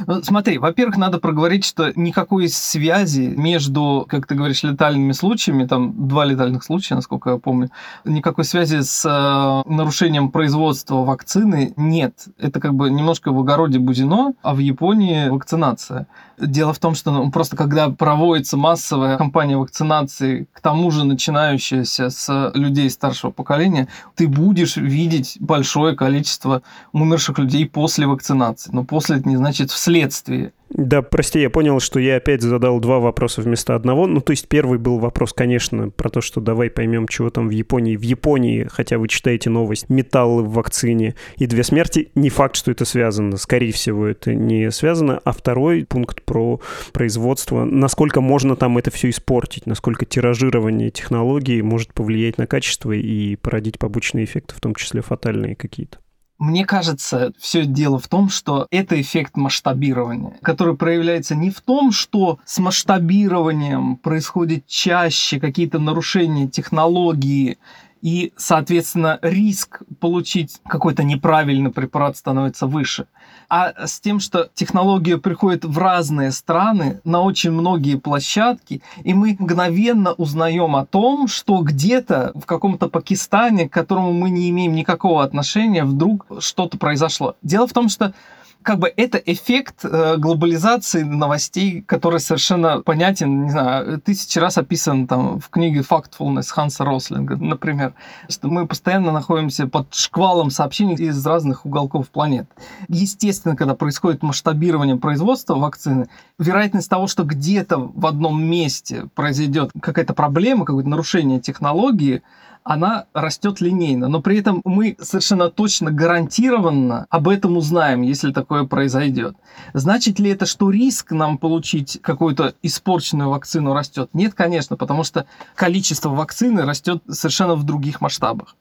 ну, 0.06 0.22
смотри, 0.22 0.58
во-первых, 0.58 0.96
надо 0.96 1.18
проговорить, 1.18 1.64
что 1.64 1.92
никакой 1.96 2.48
связи 2.48 3.32
между, 3.36 4.06
как 4.08 4.26
ты 4.26 4.34
говоришь, 4.34 4.62
летальными 4.62 5.12
случаями, 5.12 5.66
там 5.66 6.08
два 6.08 6.24
летальных 6.24 6.64
случая, 6.64 6.94
насколько 6.96 7.30
я 7.30 7.36
помню, 7.38 7.70
никакой 8.04 8.44
связи 8.44 8.80
с 8.80 9.04
э, 9.04 9.70
нарушением 9.70 10.30
производства 10.30 10.96
вакцины 10.96 11.72
нет. 11.76 12.26
Это 12.38 12.60
как 12.60 12.74
бы 12.74 12.90
немножко 12.90 13.32
в 13.32 13.38
огороде 13.38 13.78
Бузино, 13.78 14.34
а 14.42 14.54
в 14.54 14.58
Японии 14.58 15.28
вакцинация. 15.28 16.06
Дело 16.38 16.72
в 16.72 16.78
том, 16.78 16.94
что 16.94 17.12
ну, 17.12 17.30
просто 17.30 17.56
когда 17.56 17.88
проводится 17.90 18.56
массовая 18.56 19.16
кампания 19.16 19.56
вакцинации, 19.56 20.48
к 20.52 20.60
тому 20.60 20.90
же 20.90 21.04
начинающаяся 21.04 22.10
с 22.10 22.52
людей 22.54 22.90
старшего 22.90 23.30
поколения, 23.30 23.88
ты 24.16 24.26
будешь 24.26 24.76
видеть 24.76 25.36
большое 25.40 25.94
количество 25.94 26.62
умерших 26.92 27.38
людей 27.38 27.66
после 27.66 28.06
вакцинации. 28.06 28.70
Но 28.72 28.84
после 28.84 29.18
это 29.18 29.28
не 29.28 29.36
значит 29.36 29.61
значит, 29.62 29.70
вследствие. 29.76 30.52
Да, 30.74 31.02
прости, 31.02 31.38
я 31.38 31.50
понял, 31.50 31.80
что 31.80 32.00
я 32.00 32.16
опять 32.16 32.40
задал 32.40 32.80
два 32.80 32.98
вопроса 32.98 33.42
вместо 33.42 33.74
одного. 33.74 34.06
Ну, 34.06 34.22
то 34.22 34.30
есть 34.30 34.48
первый 34.48 34.78
был 34.78 34.98
вопрос, 34.98 35.34
конечно, 35.34 35.90
про 35.90 36.08
то, 36.08 36.22
что 36.22 36.40
давай 36.40 36.70
поймем, 36.70 37.08
чего 37.08 37.28
там 37.28 37.48
в 37.48 37.50
Японии. 37.50 37.94
В 37.94 38.02
Японии, 38.02 38.66
хотя 38.70 38.96
вы 38.96 39.08
читаете 39.08 39.50
новость, 39.50 39.90
металлы 39.90 40.42
в 40.42 40.52
вакцине 40.52 41.14
и 41.36 41.46
две 41.46 41.62
смерти. 41.62 42.10
Не 42.14 42.30
факт, 42.30 42.56
что 42.56 42.70
это 42.70 42.86
связано. 42.86 43.36
Скорее 43.36 43.72
всего, 43.72 44.06
это 44.06 44.34
не 44.34 44.70
связано. 44.70 45.20
А 45.24 45.32
второй 45.32 45.84
пункт 45.84 46.22
про 46.22 46.60
производство. 46.92 47.64
Насколько 47.64 48.22
можно 48.22 48.56
там 48.56 48.78
это 48.78 48.90
все 48.90 49.10
испортить? 49.10 49.66
Насколько 49.66 50.06
тиражирование 50.06 50.90
технологий 50.90 51.60
может 51.60 51.92
повлиять 51.92 52.38
на 52.38 52.46
качество 52.46 52.92
и 52.92 53.36
породить 53.36 53.78
побочные 53.78 54.24
эффекты, 54.24 54.54
в 54.54 54.60
том 54.60 54.74
числе 54.74 55.02
фатальные 55.02 55.54
какие-то? 55.54 55.98
Мне 56.42 56.66
кажется, 56.66 57.32
все 57.38 57.64
дело 57.66 58.00
в 58.00 58.08
том, 58.08 58.28
что 58.28 58.66
это 58.72 59.00
эффект 59.00 59.36
масштабирования, 59.36 60.38
который 60.42 60.76
проявляется 60.76 61.36
не 61.36 61.50
в 61.50 61.60
том, 61.60 61.92
что 61.92 62.40
с 62.44 62.58
масштабированием 62.58 63.94
происходит 63.94 64.66
чаще 64.66 65.38
какие-то 65.38 65.78
нарушения 65.78 66.48
технологии 66.48 67.58
и, 68.02 68.32
соответственно, 68.36 69.18
риск 69.22 69.82
получить 70.00 70.60
какой-то 70.66 71.04
неправильный 71.04 71.70
препарат 71.70 72.16
становится 72.16 72.66
выше. 72.66 73.06
А 73.48 73.86
с 73.86 74.00
тем, 74.00 74.18
что 74.18 74.50
технология 74.54 75.18
приходит 75.18 75.64
в 75.64 75.78
разные 75.78 76.32
страны, 76.32 77.00
на 77.04 77.22
очень 77.22 77.52
многие 77.52 77.96
площадки, 77.96 78.82
и 79.04 79.14
мы 79.14 79.36
мгновенно 79.38 80.12
узнаем 80.12 80.74
о 80.74 80.84
том, 80.84 81.28
что 81.28 81.62
где-то 81.62 82.32
в 82.34 82.44
каком-то 82.44 82.88
Пакистане, 82.88 83.68
к 83.68 83.72
которому 83.72 84.12
мы 84.12 84.30
не 84.30 84.50
имеем 84.50 84.74
никакого 84.74 85.22
отношения, 85.22 85.84
вдруг 85.84 86.26
что-то 86.40 86.78
произошло. 86.78 87.36
Дело 87.42 87.68
в 87.68 87.72
том, 87.72 87.88
что 87.88 88.14
как 88.62 88.78
бы 88.78 88.92
это 88.96 89.18
эффект 89.18 89.84
э, 89.84 90.16
глобализации 90.16 91.02
новостей, 91.02 91.82
который 91.82 92.20
совершенно 92.20 92.80
понятен, 92.80 93.44
не 93.44 93.50
знаю, 93.50 94.00
тысячи 94.00 94.38
раз 94.38 94.58
описан 94.58 95.06
там 95.06 95.40
в 95.40 95.48
книге 95.50 95.80
Factfulness 95.80 96.48
Ханса 96.48 96.84
Рослинга, 96.84 97.36
например, 97.36 97.94
что 98.28 98.48
мы 98.48 98.66
постоянно 98.66 99.12
находимся 99.12 99.66
под 99.66 99.94
шквалом 99.94 100.50
сообщений 100.50 100.94
из 100.94 101.26
разных 101.26 101.66
уголков 101.66 102.08
планет. 102.10 102.48
Естественно, 102.88 103.56
когда 103.56 103.74
происходит 103.74 104.22
масштабирование 104.22 104.96
производства 104.96 105.54
вакцины, 105.54 106.08
вероятность 106.38 106.88
того, 106.88 107.06
что 107.06 107.24
где-то 107.24 107.78
в 107.78 108.06
одном 108.06 108.42
месте 108.42 109.08
произойдет 109.14 109.70
какая-то 109.80 110.14
проблема, 110.14 110.64
какое-то 110.64 110.88
нарушение 110.88 111.40
технологии, 111.40 112.22
она 112.64 113.06
растет 113.12 113.60
линейно, 113.60 114.08
но 114.08 114.20
при 114.20 114.38
этом 114.38 114.60
мы 114.64 114.96
совершенно 115.00 115.50
точно 115.50 115.90
гарантированно 115.90 117.06
об 117.10 117.28
этом 117.28 117.56
узнаем, 117.56 118.02
если 118.02 118.32
такое 118.32 118.64
произойдет. 118.64 119.36
Значит 119.72 120.18
ли 120.18 120.30
это, 120.30 120.46
что 120.46 120.70
риск 120.70 121.12
нам 121.12 121.38
получить 121.38 122.00
какую-то 122.02 122.54
испорченную 122.62 123.30
вакцину 123.30 123.74
растет? 123.74 124.10
Нет, 124.12 124.34
конечно, 124.34 124.76
потому 124.76 125.04
что 125.04 125.26
количество 125.54 126.10
вакцины 126.10 126.62
растет 126.62 127.02
совершенно 127.08 127.54
в 127.54 127.64
других 127.64 128.00
масштабах 128.00 128.56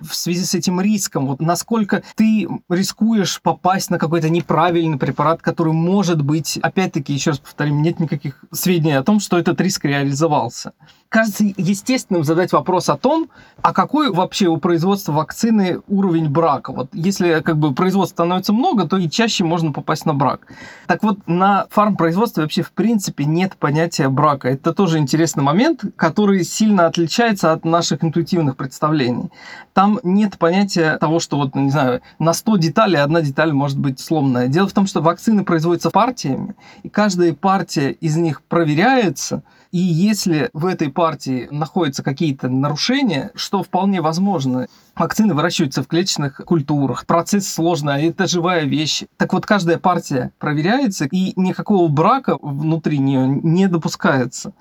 в 0.00 0.14
связи 0.14 0.44
с 0.44 0.54
этим 0.54 0.80
риском, 0.80 1.26
вот 1.26 1.40
насколько 1.40 2.02
ты 2.16 2.48
рискуешь 2.68 3.40
попасть 3.40 3.90
на 3.90 3.98
какой-то 3.98 4.28
неправильный 4.30 4.98
препарат, 4.98 5.42
который 5.42 5.72
может 5.72 6.22
быть, 6.22 6.58
опять-таки, 6.62 7.12
еще 7.12 7.30
раз 7.30 7.38
повторим, 7.38 7.82
нет 7.82 8.00
никаких 8.00 8.44
сведений 8.50 8.94
о 8.94 9.02
том, 9.02 9.20
что 9.20 9.38
этот 9.38 9.60
риск 9.60 9.84
реализовался. 9.84 10.72
Кажется 11.08 11.44
естественным 11.58 12.24
задать 12.24 12.52
вопрос 12.52 12.88
о 12.88 12.96
том, 12.96 13.28
а 13.60 13.74
какой 13.74 14.10
вообще 14.10 14.46
у 14.46 14.56
производства 14.56 15.12
вакцины 15.12 15.80
уровень 15.86 16.30
брака. 16.30 16.72
Вот 16.72 16.88
если 16.94 17.40
как 17.40 17.58
бы 17.58 17.74
производства 17.74 18.14
становится 18.14 18.54
много, 18.54 18.88
то 18.88 18.96
и 18.96 19.10
чаще 19.10 19.44
можно 19.44 19.72
попасть 19.72 20.06
на 20.06 20.14
брак. 20.14 20.46
Так 20.86 21.02
вот, 21.02 21.18
на 21.26 21.66
фармпроизводстве 21.68 22.44
вообще 22.44 22.62
в 22.62 22.72
принципе 22.72 23.26
нет 23.26 23.56
понятия 23.58 24.08
брака. 24.08 24.48
Это 24.48 24.72
тоже 24.72 24.98
интересный 24.98 25.42
момент, 25.42 25.84
который 25.96 26.44
сильно 26.44 26.86
отличается 26.86 27.52
от 27.52 27.66
наших 27.66 28.02
интуитивных 28.02 28.56
представлений. 28.56 29.30
Там 29.72 29.98
нет 30.02 30.38
понятия 30.38 30.98
того, 30.98 31.20
что 31.20 31.36
вот, 31.36 31.54
не 31.54 31.70
знаю, 31.70 32.02
на 32.18 32.32
100 32.32 32.56
деталей 32.58 33.00
одна 33.00 33.22
деталь 33.22 33.52
может 33.52 33.78
быть 33.78 34.00
сломанная. 34.00 34.48
Дело 34.48 34.68
в 34.68 34.72
том, 34.72 34.86
что 34.86 35.00
вакцины 35.00 35.44
производятся 35.44 35.90
партиями, 35.90 36.54
и 36.82 36.88
каждая 36.88 37.32
партия 37.32 37.90
из 37.90 38.16
них 38.16 38.42
проверяется, 38.42 39.42
и 39.72 39.78
если 39.78 40.50
в 40.52 40.66
этой 40.66 40.90
партии 40.90 41.48
находятся 41.50 42.02
какие-то 42.02 42.50
нарушения, 42.50 43.30
что 43.34 43.62
вполне 43.62 44.02
возможно, 44.02 44.66
вакцины 44.94 45.32
выращиваются 45.32 45.82
в 45.82 45.86
клеточных 45.86 46.42
культурах, 46.44 47.06
процесс 47.06 47.48
сложный, 47.48 47.94
а 47.94 47.98
это 47.98 48.26
живая 48.26 48.64
вещь. 48.64 49.04
Так 49.16 49.32
вот, 49.32 49.46
каждая 49.46 49.78
партия 49.78 50.32
проверяется, 50.38 51.06
и 51.06 51.32
никакого 51.40 51.88
брака 51.88 52.36
внутри 52.42 52.98
нее 52.98 53.26
не 53.26 53.66
допускается. 53.66 54.52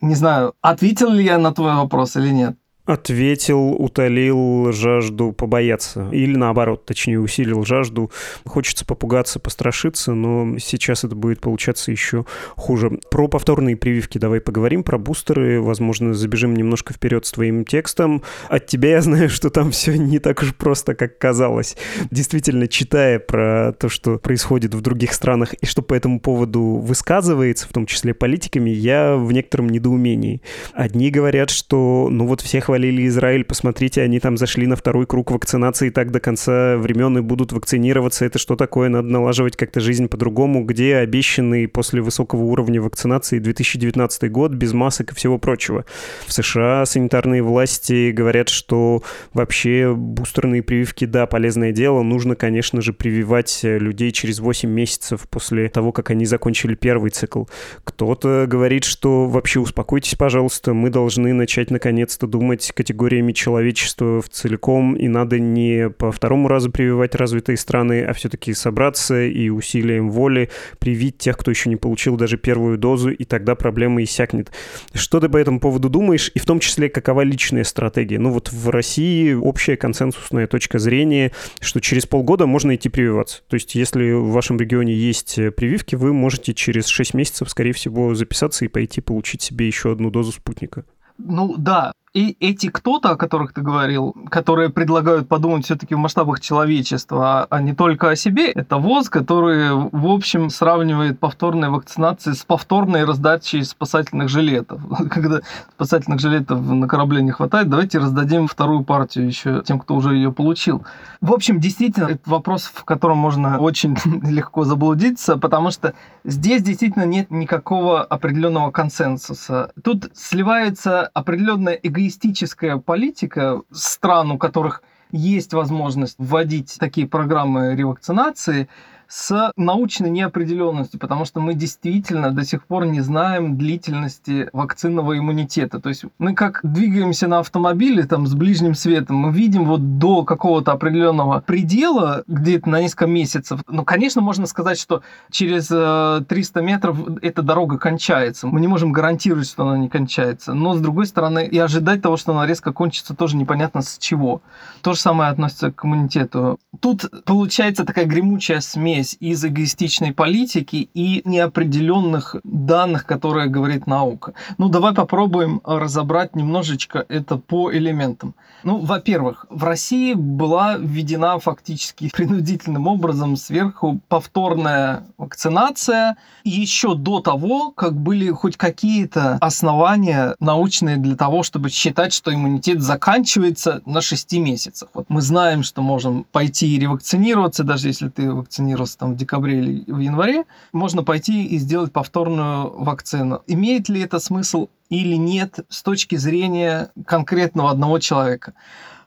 Не 0.00 0.16
знаю, 0.16 0.54
ответил 0.60 1.10
ли 1.10 1.24
я 1.24 1.38
на 1.38 1.54
твой 1.54 1.74
вопрос 1.74 2.16
или 2.16 2.30
нет. 2.30 2.56
Ответил, 2.86 3.72
утолил 3.72 4.70
жажду 4.72 5.32
побояться. 5.32 6.08
Или 6.12 6.36
наоборот, 6.36 6.84
точнее, 6.84 7.18
усилил 7.18 7.64
жажду. 7.64 8.12
Хочется 8.44 8.86
попугаться, 8.86 9.40
пострашиться, 9.40 10.14
но 10.14 10.58
сейчас 10.58 11.02
это 11.02 11.16
будет 11.16 11.40
получаться 11.40 11.90
еще 11.90 12.26
хуже. 12.54 13.00
Про 13.10 13.26
повторные 13.26 13.76
прививки 13.76 14.18
давай 14.18 14.40
поговорим, 14.40 14.84
про 14.84 14.98
бустеры. 14.98 15.60
Возможно, 15.60 16.14
забежим 16.14 16.54
немножко 16.54 16.94
вперед 16.94 17.26
с 17.26 17.32
твоим 17.32 17.64
текстом. 17.64 18.22
От 18.48 18.66
тебя 18.66 18.90
я 18.90 19.00
знаю, 19.00 19.30
что 19.30 19.50
там 19.50 19.72
все 19.72 19.98
не 19.98 20.20
так 20.20 20.40
уж 20.42 20.54
просто, 20.54 20.94
как 20.94 21.18
казалось. 21.18 21.76
Действительно, 22.12 22.68
читая 22.68 23.18
про 23.18 23.72
то, 23.72 23.88
что 23.88 24.18
происходит 24.18 24.74
в 24.74 24.80
других 24.80 25.12
странах 25.12 25.54
и 25.54 25.66
что 25.66 25.82
по 25.82 25.94
этому 25.94 26.20
поводу 26.20 26.60
высказывается, 26.62 27.66
в 27.68 27.72
том 27.72 27.86
числе 27.86 28.14
политиками, 28.14 28.70
я 28.70 29.16
в 29.16 29.32
некотором 29.32 29.70
недоумении. 29.70 30.40
Одни 30.72 31.10
говорят, 31.10 31.50
что 31.50 32.08
ну 32.10 32.26
вот 32.26 32.42
всех 32.42 32.68
хвалили 32.76 33.06
Израиль, 33.06 33.42
посмотрите, 33.42 34.02
они 34.02 34.20
там 34.20 34.36
зашли 34.36 34.66
на 34.66 34.76
второй 34.76 35.06
круг 35.06 35.30
вакцинации 35.30 35.88
так 35.88 36.10
до 36.10 36.20
конца 36.20 36.76
времен 36.76 37.16
и 37.16 37.20
будут 37.22 37.52
вакцинироваться. 37.52 38.26
Это 38.26 38.38
что 38.38 38.54
такое? 38.54 38.90
Надо 38.90 39.08
налаживать 39.08 39.56
как-то 39.56 39.80
жизнь 39.80 40.08
по-другому. 40.08 40.62
Где 40.62 40.96
обещанный 40.96 41.68
после 41.68 42.02
высокого 42.02 42.42
уровня 42.42 42.82
вакцинации 42.82 43.38
2019 43.38 44.30
год 44.30 44.52
без 44.52 44.74
масок 44.74 45.12
и 45.12 45.14
всего 45.14 45.38
прочего? 45.38 45.86
В 46.26 46.34
США 46.34 46.84
санитарные 46.84 47.42
власти 47.42 48.10
говорят, 48.10 48.50
что 48.50 49.02
вообще 49.32 49.94
бустерные 49.96 50.62
прививки, 50.62 51.06
да, 51.06 51.24
полезное 51.24 51.72
дело. 51.72 52.02
Нужно, 52.02 52.36
конечно 52.36 52.82
же, 52.82 52.92
прививать 52.92 53.60
людей 53.62 54.12
через 54.12 54.40
8 54.40 54.68
месяцев 54.68 55.26
после 55.30 55.70
того, 55.70 55.92
как 55.92 56.10
они 56.10 56.26
закончили 56.26 56.74
первый 56.74 57.10
цикл. 57.10 57.44
Кто-то 57.84 58.44
говорит, 58.46 58.84
что 58.84 59.28
вообще 59.28 59.60
успокойтесь, 59.60 60.14
пожалуйста, 60.14 60.74
мы 60.74 60.90
должны 60.90 61.32
начать 61.32 61.70
наконец-то 61.70 62.26
думать 62.26 62.65
быть 62.66 62.72
категориями 62.72 63.32
человечества 63.32 64.20
в 64.20 64.28
целиком, 64.28 64.94
и 64.94 65.08
надо 65.08 65.38
не 65.38 65.90
по 65.90 66.12
второму 66.12 66.48
разу 66.48 66.70
прививать 66.70 67.14
развитые 67.14 67.56
страны, 67.56 68.04
а 68.04 68.12
все-таки 68.12 68.52
собраться 68.54 69.22
и 69.24 69.48
усилием 69.48 70.10
воли 70.10 70.50
привить 70.78 71.18
тех, 71.18 71.36
кто 71.36 71.50
еще 71.50 71.68
не 71.68 71.76
получил 71.76 72.16
даже 72.16 72.36
первую 72.36 72.78
дозу, 72.78 73.10
и 73.10 73.24
тогда 73.24 73.54
проблема 73.54 74.02
иссякнет. 74.02 74.52
Что 74.94 75.20
ты 75.20 75.28
по 75.28 75.36
этому 75.36 75.60
поводу 75.60 75.88
думаешь, 75.88 76.30
и 76.34 76.38
в 76.38 76.44
том 76.44 76.60
числе, 76.60 76.88
какова 76.88 77.22
личная 77.22 77.64
стратегия? 77.64 78.18
Ну 78.18 78.30
вот 78.30 78.52
в 78.52 78.68
России 78.70 79.32
общая 79.32 79.76
консенсусная 79.76 80.46
точка 80.46 80.78
зрения, 80.78 81.32
что 81.60 81.80
через 81.80 82.06
полгода 82.06 82.46
можно 82.46 82.74
идти 82.74 82.88
прививаться. 82.88 83.42
То 83.48 83.54
есть 83.54 83.74
если 83.74 84.12
в 84.12 84.30
вашем 84.30 84.58
регионе 84.58 84.94
есть 84.94 85.36
прививки, 85.56 85.94
вы 85.94 86.12
можете 86.12 86.54
через 86.54 86.86
6 86.86 87.14
месяцев, 87.14 87.50
скорее 87.50 87.72
всего, 87.72 88.14
записаться 88.14 88.64
и 88.64 88.68
пойти 88.68 89.00
получить 89.00 89.42
себе 89.42 89.66
еще 89.66 89.92
одну 89.92 90.10
дозу 90.10 90.32
спутника. 90.32 90.84
Ну 91.18 91.56
да, 91.56 91.92
и 92.16 92.34
эти 92.40 92.68
кто-то, 92.68 93.10
о 93.10 93.16
которых 93.16 93.52
ты 93.52 93.60
говорил, 93.60 94.16
которые 94.30 94.70
предлагают 94.70 95.28
подумать 95.28 95.66
все-таки 95.66 95.94
в 95.94 95.98
масштабах 95.98 96.40
человечества, 96.40 97.46
а 97.50 97.60
не 97.60 97.74
только 97.74 98.08
о 98.08 98.16
себе, 98.16 98.50
это 98.52 98.78
ВОЗ, 98.78 99.10
который, 99.10 99.68
в 99.92 100.06
общем, 100.06 100.48
сравнивает 100.48 101.20
повторные 101.20 101.68
вакцинации 101.68 102.32
с 102.32 102.42
повторной 102.42 103.04
раздачей 103.04 103.62
спасательных 103.64 104.30
жилетов. 104.30 104.80
Когда 105.10 105.40
спасательных 105.74 106.18
жилетов 106.18 106.58
на 106.66 106.88
корабле 106.88 107.20
не 107.20 107.32
хватает, 107.32 107.68
давайте 107.68 107.98
раздадим 107.98 108.48
вторую 108.48 108.82
партию 108.82 109.26
еще 109.26 109.62
тем, 109.66 109.78
кто 109.78 109.94
уже 109.94 110.14
ее 110.14 110.32
получил. 110.32 110.86
В 111.20 111.34
общем, 111.34 111.60
действительно, 111.60 112.06
это 112.06 112.22
вопрос, 112.24 112.62
в 112.62 112.84
котором 112.84 113.18
можно 113.18 113.58
очень 113.58 113.94
легко 114.22 114.64
заблудиться, 114.64 115.36
потому 115.36 115.70
что 115.70 115.92
здесь 116.24 116.62
действительно 116.62 117.04
нет 117.04 117.30
никакого 117.30 118.02
определенного 118.02 118.70
консенсуса. 118.70 119.70
Тут 119.84 120.10
сливается 120.14 121.10
определенная 121.12 121.74
эгоистичность 121.74 122.05
эгоистическая 122.06 122.78
политика 122.78 123.62
стран, 123.72 124.30
у 124.32 124.38
которых 124.38 124.82
есть 125.10 125.52
возможность 125.52 126.16
вводить 126.18 126.76
такие 126.78 127.06
программы 127.06 127.74
ревакцинации, 127.74 128.68
с 129.08 129.52
научной 129.56 130.10
неопределенностью, 130.10 130.98
потому 130.98 131.24
что 131.24 131.40
мы 131.40 131.54
действительно 131.54 132.30
до 132.30 132.44
сих 132.44 132.64
пор 132.64 132.86
не 132.86 133.00
знаем 133.00 133.56
длительности 133.56 134.48
вакцинного 134.52 135.18
иммунитета. 135.18 135.80
То 135.80 135.88
есть 135.88 136.04
мы 136.18 136.34
как 136.34 136.60
двигаемся 136.62 137.28
на 137.28 137.38
автомобиле 137.40 138.04
там 138.04 138.26
с 138.26 138.34
ближним 138.34 138.74
светом, 138.74 139.16
мы 139.16 139.32
видим 139.32 139.64
вот 139.64 139.98
до 139.98 140.24
какого-то 140.24 140.72
определенного 140.72 141.40
предела, 141.40 142.24
где-то 142.26 142.68
на 142.68 142.80
несколько 142.80 143.06
месяцев. 143.06 143.60
Ну, 143.68 143.84
конечно, 143.84 144.20
можно 144.20 144.46
сказать, 144.46 144.78
что 144.78 145.02
через 145.30 145.66
300 145.66 146.26
э, 146.60 146.62
метров 146.62 146.98
эта 147.22 147.42
дорога 147.42 147.78
кончается. 147.78 148.46
Мы 148.46 148.60
не 148.60 148.68
можем 148.68 148.92
гарантировать, 148.92 149.48
что 149.48 149.66
она 149.66 149.78
не 149.78 149.88
кончается. 149.88 150.54
Но, 150.54 150.74
с 150.74 150.80
другой 150.80 151.06
стороны, 151.06 151.46
и 151.46 151.58
ожидать 151.58 152.02
того, 152.02 152.16
что 152.16 152.32
она 152.32 152.46
резко 152.46 152.72
кончится, 152.72 153.14
тоже 153.14 153.36
непонятно 153.36 153.82
с 153.82 153.98
чего. 153.98 154.42
То 154.82 154.92
же 154.92 155.00
самое 155.00 155.30
относится 155.30 155.70
к 155.70 155.84
иммунитету. 155.84 156.58
Тут 156.80 157.24
получается 157.24 157.84
такая 157.84 158.06
гремучая 158.06 158.60
смесь 158.60 158.95
из 159.00 159.44
эгоистичной 159.44 160.12
политики 160.12 160.88
и 160.94 161.22
неопределенных 161.24 162.36
данных, 162.44 163.06
которые 163.06 163.48
говорит 163.48 163.86
наука. 163.86 164.34
Ну, 164.58 164.68
давай 164.68 164.94
попробуем 164.94 165.60
разобрать 165.64 166.36
немножечко 166.36 167.04
это 167.08 167.36
по 167.36 167.72
элементам. 167.72 168.34
Ну, 168.62 168.78
во-первых, 168.78 169.46
в 169.50 169.64
России 169.64 170.14
была 170.14 170.76
введена 170.76 171.38
фактически 171.38 172.10
принудительным 172.14 172.86
образом 172.86 173.36
сверху 173.36 174.00
повторная 174.08 175.04
вакцинация 175.18 176.16
еще 176.44 176.94
до 176.94 177.20
того, 177.20 177.70
как 177.70 177.94
были 177.94 178.30
хоть 178.30 178.56
какие-то 178.56 179.38
основания 179.40 180.34
научные 180.40 180.96
для 180.96 181.16
того, 181.16 181.42
чтобы 181.42 181.70
считать, 181.70 182.12
что 182.12 182.32
иммунитет 182.32 182.80
заканчивается 182.80 183.82
на 183.86 184.00
6 184.00 184.32
месяцах. 184.34 184.88
Вот 184.94 185.06
мы 185.08 185.20
знаем, 185.20 185.62
что 185.62 185.82
можем 185.82 186.24
пойти 186.32 186.74
и 186.74 186.78
ревакцинироваться, 186.78 187.64
даже 187.64 187.88
если 187.88 188.08
ты 188.08 188.32
вакцинировался 188.32 188.85
там 188.94 189.14
в 189.14 189.16
декабре 189.16 189.58
или 189.58 189.90
в 189.90 189.98
январе, 189.98 190.44
можно 190.72 191.02
пойти 191.02 191.46
и 191.46 191.58
сделать 191.58 191.92
повторную 191.92 192.70
вакцину. 192.78 193.42
Имеет 193.46 193.88
ли 193.88 194.02
это 194.02 194.20
смысл 194.20 194.68
или 194.90 195.16
нет 195.16 195.60
с 195.68 195.82
точки 195.82 196.16
зрения 196.16 196.90
конкретного 197.06 197.70
одного 197.70 197.98
человека? 197.98 198.52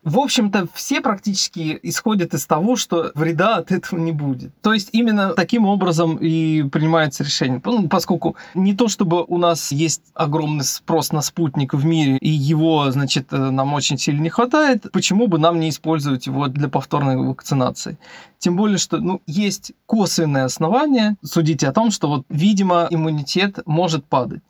В 0.04 0.18
общем-то, 0.20 0.68
все 0.74 1.02
практически 1.02 1.78
исходят 1.84 2.34
из 2.34 2.46
того, 2.46 2.78
что 2.78 3.12
вреда 3.16 3.58
от 3.58 3.72
этого 3.72 4.00
не 4.00 4.14
будет. 4.14 4.52
То 4.62 4.74
есть 4.74 4.90
именно 4.94 5.34
таким 5.34 5.66
образом 5.66 6.16
и 6.16 6.64
принимается 6.64 7.24
решение. 7.24 7.62
Ну, 7.66 7.90
поскольку 7.90 8.38
не 8.54 8.74
то, 8.74 8.88
чтобы 8.88 9.26
у 9.26 9.38
нас 9.38 9.72
есть 9.74 10.04
огромный 10.14 10.64
спрос 10.64 11.12
на 11.12 11.22
спутник 11.22 11.74
в 11.74 11.86
мире, 11.86 12.18
и 12.18 12.30
его, 12.30 12.90
значит, 12.92 13.34
э, 13.34 13.38
нам 13.38 13.74
очень 13.74 13.98
сильно 13.98 14.22
не 14.22 14.30
хватает, 14.30 14.90
почему 14.94 15.28
бы 15.28 15.38
нам 15.38 15.60
не 15.60 15.70
использовать 15.70 16.28
его 16.28 16.48
для 16.48 16.70
повторной 16.70 17.18
вакцинации? 17.18 17.98
Тем 18.38 18.56
более, 18.56 18.78
что 18.78 18.98
ну, 18.98 19.22
есть 19.28 19.74
косвенные 19.86 20.46
основания 20.46 21.18
судить 21.24 21.66
о 21.66 21.74
том, 21.74 21.92
что 21.92 22.08
вот, 22.08 22.26
видимо, 22.30 22.88
иммунитет 22.90 23.60
может 23.66 24.06
падать. 24.06 24.42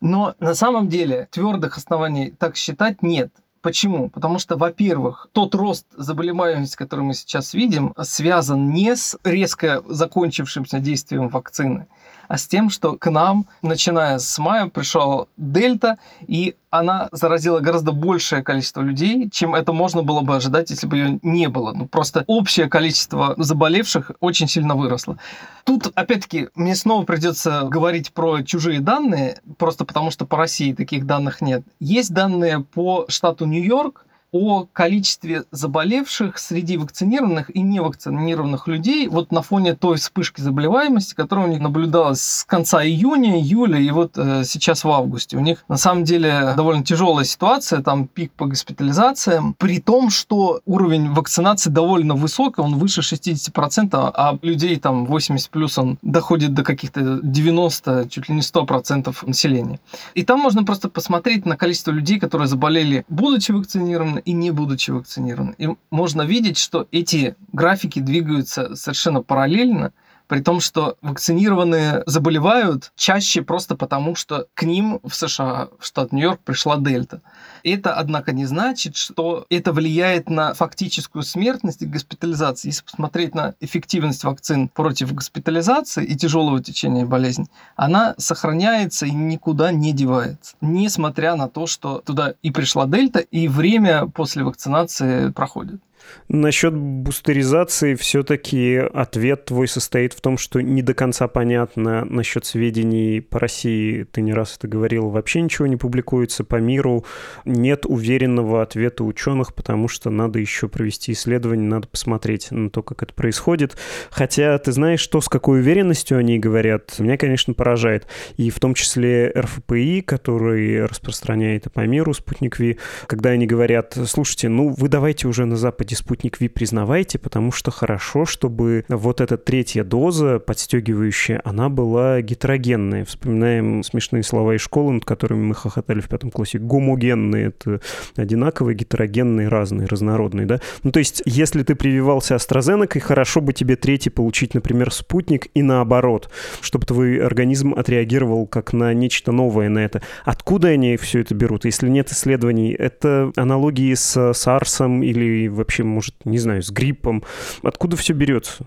Но 0.00 0.34
на 0.40 0.54
самом 0.54 0.88
деле 0.88 1.28
твердых 1.30 1.78
оснований 1.78 2.32
так 2.38 2.56
считать 2.56 3.02
нет. 3.02 3.30
Почему? 3.62 4.08
Потому 4.08 4.38
что, 4.38 4.56
во-первых, 4.56 5.28
тот 5.32 5.54
рост 5.54 5.86
заболеваемости, 5.94 6.76
который 6.76 7.04
мы 7.04 7.12
сейчас 7.12 7.52
видим, 7.52 7.94
связан 8.02 8.70
не 8.70 8.96
с 8.96 9.18
резко 9.22 9.82
закончившимся 9.86 10.78
действием 10.78 11.28
вакцины, 11.28 11.86
а 12.30 12.38
с 12.38 12.46
тем, 12.46 12.70
что 12.70 12.96
к 12.96 13.10
нам, 13.10 13.46
начиная 13.60 14.20
с 14.20 14.38
мая, 14.38 14.68
пришел 14.68 15.26
дельта, 15.36 15.98
и 16.28 16.54
она 16.70 17.08
заразила 17.10 17.58
гораздо 17.58 17.90
большее 17.90 18.44
количество 18.44 18.82
людей, 18.82 19.28
чем 19.30 19.56
это 19.56 19.72
можно 19.72 20.04
было 20.04 20.20
бы 20.20 20.36
ожидать, 20.36 20.70
если 20.70 20.86
бы 20.86 20.96
ее 20.96 21.18
не 21.22 21.48
было. 21.48 21.72
Ну, 21.72 21.88
просто 21.88 22.22
общее 22.28 22.68
количество 22.68 23.34
заболевших 23.36 24.12
очень 24.20 24.46
сильно 24.46 24.76
выросло. 24.76 25.18
Тут, 25.64 25.90
опять-таки, 25.96 26.50
мне 26.54 26.76
снова 26.76 27.04
придется 27.04 27.62
говорить 27.64 28.12
про 28.12 28.42
чужие 28.42 28.78
данные, 28.78 29.40
просто 29.58 29.84
потому 29.84 30.12
что 30.12 30.24
по 30.24 30.36
России 30.36 30.72
таких 30.72 31.06
данных 31.06 31.40
нет. 31.40 31.64
Есть 31.80 32.14
данные 32.14 32.60
по 32.60 33.06
штату 33.08 33.44
Нью-Йорк, 33.44 34.06
о 34.32 34.66
количестве 34.72 35.44
заболевших 35.50 36.38
среди 36.38 36.76
вакцинированных 36.76 37.54
и 37.54 37.60
невакцинированных 37.60 38.68
людей 38.68 39.08
вот 39.08 39.32
на 39.32 39.42
фоне 39.42 39.74
той 39.74 39.96
вспышки 39.96 40.40
заболеваемости, 40.40 41.14
которая 41.14 41.46
у 41.46 41.50
них 41.50 41.60
наблюдалась 41.60 42.22
с 42.22 42.44
конца 42.44 42.84
июня, 42.84 43.40
июля 43.40 43.78
и 43.78 43.90
вот 43.90 44.16
э, 44.16 44.44
сейчас 44.44 44.84
в 44.84 44.90
августе. 44.90 45.36
У 45.36 45.40
них 45.40 45.64
на 45.68 45.76
самом 45.76 46.04
деле 46.04 46.54
довольно 46.56 46.84
тяжелая 46.84 47.24
ситуация, 47.24 47.82
там 47.82 48.06
пик 48.06 48.32
по 48.32 48.46
госпитализациям, 48.46 49.54
при 49.54 49.80
том, 49.80 50.10
что 50.10 50.60
уровень 50.64 51.12
вакцинации 51.12 51.70
довольно 51.70 52.14
высокий, 52.14 52.60
он 52.60 52.76
выше 52.76 53.00
60%, 53.00 53.88
а 53.92 54.38
людей 54.42 54.76
там 54.76 55.06
80 55.06 55.50
плюс 55.50 55.78
он 55.78 55.98
доходит 56.02 56.54
до 56.54 56.62
каких-то 56.62 57.20
90, 57.22 58.08
чуть 58.08 58.28
ли 58.28 58.34
не 58.34 58.42
100% 58.42 59.14
населения. 59.26 59.80
И 60.14 60.24
там 60.24 60.40
можно 60.40 60.64
просто 60.64 60.88
посмотреть 60.88 61.46
на 61.46 61.56
количество 61.56 61.90
людей, 61.90 62.20
которые 62.20 62.48
заболели, 62.48 63.04
будучи 63.08 63.52
вакцинированы, 63.52 64.19
и 64.24 64.32
не 64.32 64.50
будучи 64.50 64.90
вакцинирован. 64.90 65.54
И 65.58 65.68
можно 65.90 66.22
видеть, 66.22 66.58
что 66.58 66.86
эти 66.92 67.36
графики 67.52 67.98
двигаются 67.98 68.74
совершенно 68.76 69.22
параллельно, 69.22 69.92
при 70.30 70.40
том, 70.42 70.60
что 70.60 70.96
вакцинированные 71.02 72.04
заболевают 72.06 72.92
чаще 72.94 73.42
просто 73.42 73.74
потому, 73.74 74.14
что 74.14 74.46
к 74.54 74.62
ним 74.62 75.00
в 75.02 75.12
США, 75.12 75.70
в 75.80 75.84
штат 75.84 76.12
Нью-Йорк, 76.12 76.38
пришла 76.44 76.76
дельта. 76.76 77.20
Это, 77.64 77.94
однако, 77.94 78.30
не 78.30 78.44
значит, 78.46 78.94
что 78.94 79.44
это 79.50 79.72
влияет 79.72 80.30
на 80.30 80.54
фактическую 80.54 81.24
смертность 81.24 81.82
и 81.82 81.86
госпитализацию. 81.86 82.70
Если 82.70 82.84
посмотреть 82.84 83.34
на 83.34 83.54
эффективность 83.58 84.22
вакцин 84.22 84.68
против 84.68 85.12
госпитализации 85.12 86.04
и 86.04 86.14
тяжелого 86.14 86.62
течения 86.62 87.04
болезни, 87.04 87.48
она 87.74 88.14
сохраняется 88.16 89.06
и 89.06 89.10
никуда 89.10 89.72
не 89.72 89.92
девается, 89.92 90.54
несмотря 90.60 91.34
на 91.34 91.48
то, 91.48 91.66
что 91.66 92.02
туда 92.06 92.34
и 92.40 92.52
пришла 92.52 92.86
дельта, 92.86 93.18
и 93.18 93.48
время 93.48 94.06
после 94.06 94.44
вакцинации 94.44 95.30
проходит. 95.32 95.80
Насчет 96.28 96.74
бустеризации 96.74 97.94
все-таки 97.94 98.76
ответ 98.76 99.46
твой 99.46 99.66
состоит 99.66 100.12
в 100.12 100.20
том, 100.20 100.38
что 100.38 100.60
не 100.60 100.80
до 100.82 100.94
конца 100.94 101.26
понятно 101.26 102.04
насчет 102.04 102.44
сведений 102.44 103.20
по 103.20 103.40
России. 103.40 104.04
Ты 104.04 104.22
не 104.22 104.32
раз 104.32 104.56
это 104.56 104.68
говорил, 104.68 105.08
вообще 105.08 105.40
ничего 105.40 105.66
не 105.66 105.76
публикуется 105.76 106.44
по 106.44 106.56
миру. 106.56 107.04
Нет 107.44 107.84
уверенного 107.84 108.62
ответа 108.62 109.02
ученых, 109.04 109.54
потому 109.54 109.88
что 109.88 110.10
надо 110.10 110.38
еще 110.38 110.68
провести 110.68 111.12
исследование, 111.12 111.68
надо 111.68 111.88
посмотреть 111.88 112.50
на 112.50 112.70
то, 112.70 112.82
как 112.82 113.02
это 113.02 113.12
происходит. 113.12 113.76
Хотя 114.10 114.56
ты 114.58 114.72
знаешь, 114.72 115.00
что 115.00 115.20
с 115.20 115.28
какой 115.28 115.60
уверенностью 115.60 116.18
они 116.18 116.38
говорят, 116.38 116.98
меня, 116.98 117.16
конечно, 117.16 117.54
поражает. 117.54 118.06
И 118.36 118.50
в 118.50 118.60
том 118.60 118.74
числе 118.74 119.32
РФПИ, 119.36 120.02
который 120.02 120.86
распространяет 120.86 121.72
по 121.72 121.80
миру 121.80 122.14
спутник 122.14 122.58
Ви, 122.60 122.78
когда 123.06 123.30
они 123.30 123.46
говорят, 123.46 123.98
слушайте, 124.06 124.48
ну 124.48 124.68
вы 124.76 124.88
давайте 124.88 125.26
уже 125.26 125.44
на 125.44 125.56
Западе 125.56 125.89
спутник 125.94 126.40
Ви 126.40 126.48
признавайте, 126.48 127.18
потому 127.18 127.52
что 127.52 127.70
хорошо, 127.70 128.24
чтобы 128.24 128.84
вот 128.88 129.20
эта 129.20 129.36
третья 129.36 129.84
доза 129.84 130.38
подстегивающая, 130.38 131.40
она 131.44 131.68
была 131.68 132.20
гетерогенная. 132.22 133.04
Вспоминаем 133.04 133.82
смешные 133.82 134.22
слова 134.22 134.54
из 134.54 134.60
школы, 134.60 134.92
над 134.92 135.04
которыми 135.04 135.42
мы 135.42 135.54
хохотали 135.54 136.00
в 136.00 136.08
пятом 136.08 136.30
классе. 136.30 136.58
Гомогенные— 136.58 137.46
это 137.48 137.80
одинаковые, 138.16 138.74
гетерогенные, 138.74 139.48
разные, 139.48 139.86
разнородные, 139.86 140.46
да? 140.46 140.60
Ну, 140.82 140.92
то 140.92 140.98
есть, 140.98 141.22
если 141.26 141.62
ты 141.62 141.74
прививался 141.74 142.34
AstraZeneca, 142.34 143.00
хорошо 143.00 143.40
бы 143.40 143.52
тебе 143.52 143.76
третий 143.76 144.10
получить, 144.10 144.54
например, 144.54 144.92
спутник, 144.92 145.48
и 145.54 145.62
наоборот, 145.62 146.30
чтобы 146.60 146.86
твой 146.86 147.18
организм 147.24 147.74
отреагировал 147.74 148.46
как 148.46 148.72
на 148.72 148.92
нечто 148.94 149.32
новое 149.32 149.68
на 149.68 149.80
это. 149.80 150.02
Откуда 150.24 150.68
они 150.68 150.96
все 150.96 151.20
это 151.20 151.34
берут? 151.34 151.64
Если 151.64 151.88
нет 151.88 152.10
исследований, 152.10 152.72
это 152.72 153.32
аналогии 153.36 153.94
с 153.94 154.16
SARS 154.16 155.04
или 155.04 155.48
вообще 155.48 155.79
может, 155.82 156.14
не 156.24 156.38
знаю, 156.38 156.62
с 156.62 156.70
гриппом. 156.70 157.22
Откуда 157.62 157.96
все 157.96 158.12
берется? 158.12 158.66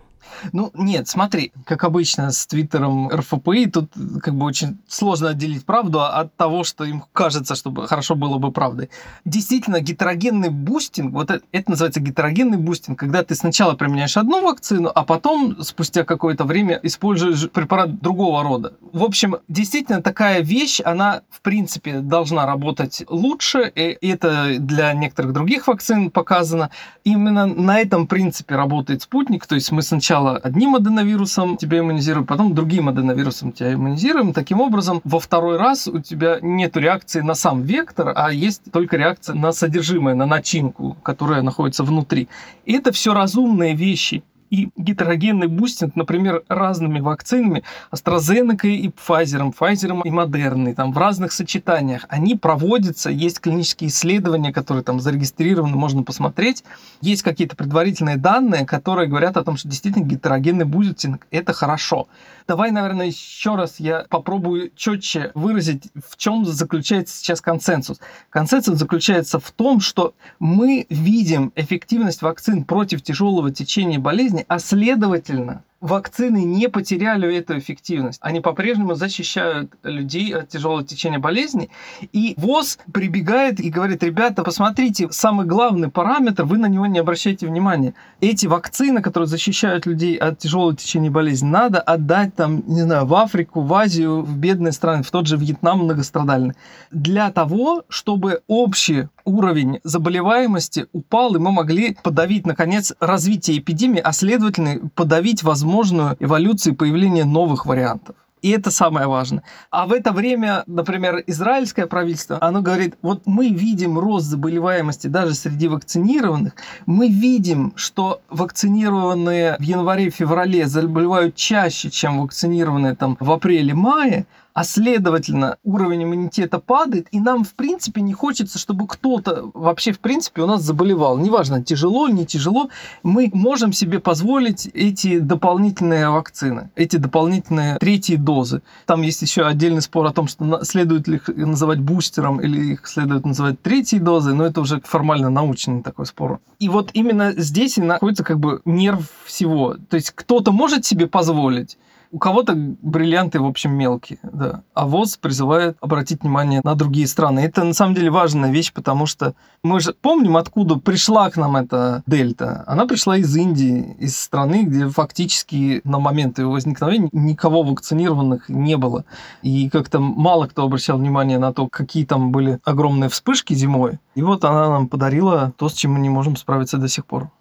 Ну, 0.52 0.72
нет, 0.74 1.08
смотри, 1.08 1.52
как 1.66 1.84
обычно 1.84 2.32
с 2.32 2.46
твиттером 2.48 3.10
РФПИ, 3.10 3.68
тут 3.68 3.92
как 4.22 4.36
бы 4.36 4.46
очень 4.46 4.80
сложно 4.88 5.30
отделить 5.30 5.66
правду 5.66 6.02
от 6.02 6.36
того, 6.36 6.64
что 6.64 6.84
им 6.84 7.04
кажется, 7.14 7.56
чтобы 7.56 7.88
хорошо 7.88 8.16
было 8.16 8.38
бы 8.38 8.52
правдой. 8.52 8.90
Действительно, 9.26 9.80
гетерогенный 9.80 10.50
бустинг, 10.50 11.14
вот 11.14 11.32
это, 11.32 11.44
это 11.52 11.72
называется 11.72 12.00
гетерогенный 12.00 12.58
бустинг, 12.58 13.00
когда 13.00 13.24
ты 13.24 13.36
сначала 13.36 13.74
применяешь 13.74 14.18
одну 14.18 14.42
вакцину, 14.42 14.92
а 14.94 15.04
потом, 15.04 15.62
спустя 15.62 16.04
какое-то 16.04 16.44
время, 16.44 16.80
используешь 16.84 17.50
препарат 17.50 18.00
другого 18.00 18.44
рода. 18.44 18.74
В 18.92 19.04
общем, 19.04 19.38
действительно, 19.48 20.02
такая 20.02 20.42
вещь, 20.42 20.82
она, 20.84 21.22
в 21.30 21.42
принципе, 21.42 22.00
должна 22.00 22.46
работать 22.46 23.04
лучше, 23.10 23.72
и 23.74 23.98
это 24.08 24.56
для 24.60 24.94
некоторых 24.94 25.34
других 25.34 25.68
вакцин 25.68 26.12
показано. 26.12 26.70
Именно 27.04 27.46
на 27.46 27.80
этом 27.80 28.08
принципе 28.08 28.56
работает 28.56 29.02
спутник, 29.02 29.46
то 29.48 29.56
есть 29.56 29.72
мы 29.72 29.82
сначала 29.82 30.13
сначала 30.14 30.38
одним 30.38 30.76
аденовирусом 30.76 31.58
тебя 31.58 31.80
иммунизируем, 31.80 32.28
потом 32.28 32.54
другим 32.54 32.88
аденовирусом 32.88 33.52
тебя 33.52 33.74
иммунизируем. 33.74 34.32
Таким 34.32 34.62
образом, 34.62 35.02
во 35.04 35.20
второй 35.20 35.58
раз 35.58 35.88
у 35.88 36.00
тебя 36.00 36.38
нет 36.42 36.78
реакции 36.78 37.22
на 37.22 37.34
сам 37.34 37.64
вектор, 37.64 38.14
а 38.16 38.32
есть 38.32 38.62
только 38.72 38.98
реакция 38.98 39.34
на 39.34 39.52
содержимое, 39.52 40.14
на 40.14 40.28
начинку, 40.28 40.96
которая 41.02 41.42
находится 41.42 41.84
внутри. 41.84 42.28
И 42.66 42.74
это 42.74 42.92
все 42.92 43.16
разумные 43.16 43.74
вещи. 43.74 44.22
И 44.54 44.70
гетерогенный 44.78 45.48
бустинг, 45.48 45.96
например, 45.96 46.44
разными 46.48 47.00
вакцинами, 47.00 47.64
AstraZeneca 47.92 48.68
и 48.68 48.90
Pfizer, 48.90 49.52
Pfizer 49.52 50.02
и 50.04 50.12
Moderna, 50.12 50.76
там 50.76 50.94
в 50.94 50.98
разных 51.00 51.32
сочетаниях, 51.32 52.06
они 52.08 52.36
проводятся, 52.36 53.10
есть 53.10 53.40
клинические 53.40 53.90
исследования, 53.90 54.54
которые 54.54 54.84
там 54.84 55.00
зарегистрированы, 55.00 55.76
можно 55.76 56.04
посмотреть, 56.04 56.64
есть 57.02 57.24
какие-то 57.24 57.56
предварительные 57.56 58.18
данные, 58.18 58.68
которые 58.68 59.08
говорят 59.08 59.38
о 59.38 59.44
том, 59.44 59.58
что 59.58 59.70
действительно 59.70 60.04
гетерогенный 60.04 60.66
бустинг– 60.66 61.26
это 61.32 61.52
хорошо. 61.52 62.08
Давай, 62.48 62.70
наверное, 62.70 63.08
еще 63.08 63.56
раз 63.56 63.80
я 63.80 64.06
попробую 64.08 64.70
четче 64.76 65.32
выразить, 65.34 65.88
в 65.96 66.16
чем 66.18 66.46
заключается 66.46 67.18
сейчас 67.18 67.42
консенсус. 67.42 68.00
Консенсус 68.30 68.78
заключается 68.78 69.40
в 69.40 69.50
том, 69.50 69.80
что 69.80 70.14
мы 70.38 70.86
видим 70.90 71.52
эффективность 71.56 72.22
вакцин 72.22 72.66
против 72.66 73.02
тяжелого 73.02 73.50
течения 73.50 73.98
болезни, 73.98 74.43
а 74.48 74.60
следовательно, 74.60 75.64
вакцины 75.84 76.44
не 76.46 76.70
потеряли 76.70 77.36
эту 77.36 77.60
эффективность. 77.60 78.20
Они 78.22 78.40
по-прежнему 78.40 78.96
защищают 78.96 79.74
людей 79.84 80.34
от 80.34 80.48
тяжелого 80.48 80.84
течения 80.86 81.20
болезни. 81.20 81.70
И 82.14 82.34
ВОЗ 82.38 82.80
прибегает 82.94 83.60
и 83.60 83.70
говорит, 83.70 84.02
ребята, 84.02 84.44
посмотрите, 84.44 85.12
самый 85.12 85.46
главный 85.46 85.90
параметр, 85.90 86.46
вы 86.46 86.58
на 86.58 86.68
него 86.68 86.86
не 86.86 87.00
обращайте 87.00 87.48
внимания. 87.48 87.94
Эти 88.22 88.48
вакцины, 88.48 89.02
которые 89.02 89.28
защищают 89.28 89.86
людей 89.86 90.16
от 90.16 90.40
тяжелого 90.40 90.74
течения 90.74 91.12
болезни, 91.12 91.48
надо 91.48 91.82
отдать 91.82 92.34
там, 92.34 92.64
не 92.66 92.84
знаю, 92.84 93.06
в 93.06 93.14
Африку, 93.14 93.60
в 93.60 93.74
Азию, 93.74 94.22
в 94.22 94.38
бедные 94.38 94.72
страны, 94.72 95.04
в 95.04 95.12
тот 95.12 95.28
же 95.28 95.36
Вьетнам 95.36 95.80
многострадальный. 95.80 96.56
Для 96.92 97.30
того, 97.30 97.84
чтобы 97.90 98.42
общий 98.48 99.10
уровень 99.26 99.80
заболеваемости 99.84 100.88
упал, 100.92 101.36
и 101.36 101.40
мы 101.40 101.52
могли 101.52 101.98
подавить, 102.04 102.46
наконец, 102.46 102.94
развитие 103.00 103.60
эпидемии, 103.60 104.00
а 104.00 104.12
следовательно, 104.12 104.90
подавить 104.96 105.44
возможную 105.74 106.16
эволюцию 106.20 106.74
и 106.74 106.76
появление 106.76 107.26
новых 107.26 107.66
вариантов. 107.66 108.16
И 108.44 108.50
это 108.50 108.72
самое 108.72 109.08
важное. 109.08 109.42
А 109.72 109.86
в 109.86 109.94
это 109.94 110.12
время, 110.12 110.64
например, 110.68 111.24
израильское 111.28 111.88
правительство, 111.88 112.38
оно 112.42 112.62
говорит, 112.62 112.96
вот 113.02 113.22
мы 113.26 113.50
видим 113.50 113.98
рост 113.98 114.26
заболеваемости 114.26 115.08
даже 115.08 115.34
среди 115.34 115.70
вакцинированных, 115.70 116.54
мы 116.86 117.08
видим, 117.08 117.72
что 117.76 118.22
вакцинированные 118.30 119.56
в 119.60 119.64
январе-феврале 119.64 120.68
заболевают 120.68 121.36
чаще, 121.36 121.90
чем 121.90 122.22
вакцинированные 122.22 122.96
там 122.96 123.18
в 123.20 123.32
апреле-мае, 123.32 124.26
а 124.54 124.64
следовательно 124.64 125.58
уровень 125.64 126.04
иммунитета 126.04 126.60
падает, 126.60 127.08
и 127.12 127.20
нам 127.20 127.44
в 127.44 127.54
принципе 127.56 128.02
не 128.02 128.14
хочется, 128.14 128.60
чтобы 128.60 128.88
кто-то 128.88 129.52
вообще 129.54 129.92
в 129.92 130.00
принципе 130.00 130.42
у 130.42 130.48
нас 130.48 130.62
заболевал. 130.62 131.18
Неважно, 131.18 131.64
тяжело 131.64 132.08
или 132.08 132.16
не 132.16 132.26
тяжело, 132.26 132.70
мы 133.02 133.30
можем 133.34 133.74
себе 133.74 134.00
позволить 134.00 134.68
эти 134.68 135.20
дополнительные 135.20 136.10
вакцины, 136.10 136.70
эти 136.76 136.98
дополнительные 136.98 137.78
третьи 137.80 138.16
дозы. 138.16 138.62
Там 138.86 139.02
есть 139.02 139.22
еще 139.22 139.46
отдельный 139.46 139.82
спор 139.82 140.06
о 140.06 140.14
том, 140.14 140.28
что 140.28 140.64
следует 140.64 141.08
ли 141.08 141.16
их 141.16 141.28
называть 141.28 141.80
бустером 141.80 142.40
или 142.40 142.74
их 142.74 142.88
следует 142.88 143.26
называть 143.26 143.62
третьей 143.62 144.00
дозой, 144.00 144.34
но 144.36 144.46
это 144.46 144.62
уже 144.62 144.82
формально 144.82 145.30
научный 145.30 145.82
такой 145.82 146.06
спор. 146.06 146.40
И 146.60 146.70
вот 146.70 146.92
именно 146.94 147.34
здесь 147.34 147.78
и 147.78 147.82
находится 147.82 148.24
как 148.24 148.40
бы 148.40 148.62
нерв 148.66 149.10
всего. 149.26 149.76
То 149.90 149.96
есть 149.96 150.12
кто-то 150.12 150.52
может 150.52 150.86
себе 150.86 151.08
позволить, 151.08 151.78
у 152.14 152.20
кого-то 152.20 152.54
бриллианты, 152.56 153.40
в 153.40 153.46
общем, 153.46 153.72
мелкие, 153.72 154.20
да. 154.22 154.62
А 154.76 154.86
ВОЗ 154.86 155.18
призывает 155.18 155.78
обратить 155.82 156.22
внимание 156.22 156.62
на 156.64 156.76
другие 156.76 157.08
страны. 157.08 157.40
Это 157.40 157.64
на 157.64 157.74
самом 157.74 157.96
деле 157.96 158.12
важная 158.12 158.52
вещь, 158.52 158.72
потому 158.72 159.08
что 159.08 159.34
мы 159.64 159.80
же 159.80 159.96
помним, 160.00 160.38
откуда 160.38 160.76
пришла 160.76 161.32
к 161.32 161.38
нам 161.38 161.56
эта 161.56 162.04
дельта. 162.06 162.64
Она 162.68 162.86
пришла 162.86 163.18
из 163.18 163.36
Индии, 163.36 163.96
из 163.98 164.16
страны, 164.16 164.62
где 164.62 164.88
фактически 164.88 165.82
на 165.86 165.98
момент 165.98 166.38
ее 166.38 166.46
возникновения 166.46 167.10
никого 167.14 167.64
вакцинированных 167.64 168.48
не 168.48 168.78
было. 168.78 169.06
И 169.42 169.68
как-то 169.72 170.00
мало 170.00 170.46
кто 170.46 170.66
обращал 170.66 171.00
внимание 171.00 171.40
на 171.40 171.52
то, 171.52 171.68
какие 171.68 172.06
там 172.06 172.32
были 172.32 172.60
огромные 172.64 173.10
вспышки 173.10 173.56
зимой. 173.56 173.98
И 174.14 174.22
вот 174.22 174.46
она 174.46 174.70
нам 174.70 174.88
подарила 174.88 175.52
то, 175.58 175.68
с 175.68 175.74
чем 175.74 175.94
мы 175.94 176.00
не 176.00 176.10
можем 176.10 176.36
справиться 176.36 176.78
до 176.78 176.88
сих 176.88 177.08
пор. 177.08 177.32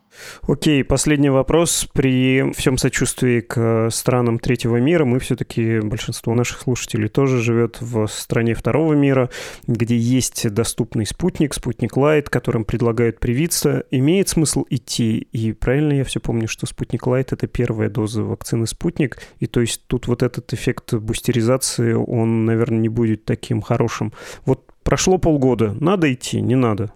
Окей, 0.47 0.85
последний 0.85 1.31
вопрос. 1.31 1.89
При 1.93 2.53
всем 2.53 2.79
сочувствии 2.79 3.41
к 3.41 3.89
странам 3.91 4.39
третьего 4.39 4.77
мира, 4.77 5.05
мы 5.05 5.19
все-таки, 5.19 5.81
большинство 5.81 6.35
наших 6.35 6.61
слушателей 6.61 7.09
тоже 7.09 7.41
живет 7.41 7.81
в 7.81 8.07
стране 8.09 8.55
второго 8.55 8.95
мира, 8.95 9.31
где 9.67 9.97
есть 9.97 10.49
доступный 10.51 11.07
спутник, 11.07 11.55
спутник 11.55 11.97
Лайт, 11.97 12.29
которым 12.29 12.65
предлагают 12.65 13.21
привиться. 13.21 13.85
Имеет 13.91 14.29
смысл 14.29 14.65
идти? 14.69 15.29
И 15.33 15.53
правильно 15.53 15.93
я 15.93 16.05
все 16.05 16.21
помню, 16.21 16.49
что 16.49 16.67
спутник 16.67 17.07
Лайт— 17.07 17.33
это 17.35 17.47
первая 17.47 17.89
доза 17.89 18.23
вакцины 18.23 18.67
спутник, 18.67 19.19
и 19.39 19.47
то 19.47 19.61
есть 19.61 19.87
тут 19.87 20.07
вот 20.07 20.23
этот 20.23 20.53
эффект 20.53 20.95
бустеризации, 20.95 21.93
он, 21.93 22.45
наверное, 22.45 22.81
не 22.81 22.89
будет 22.89 23.25
таким 23.25 23.63
хорошим. 23.63 24.13
Вот 24.45 24.71
прошло 24.83 25.19
полгода, 25.19 25.75
надо 25.81 26.13
идти, 26.13 26.41
не 26.41 26.57
надо? 26.57 26.93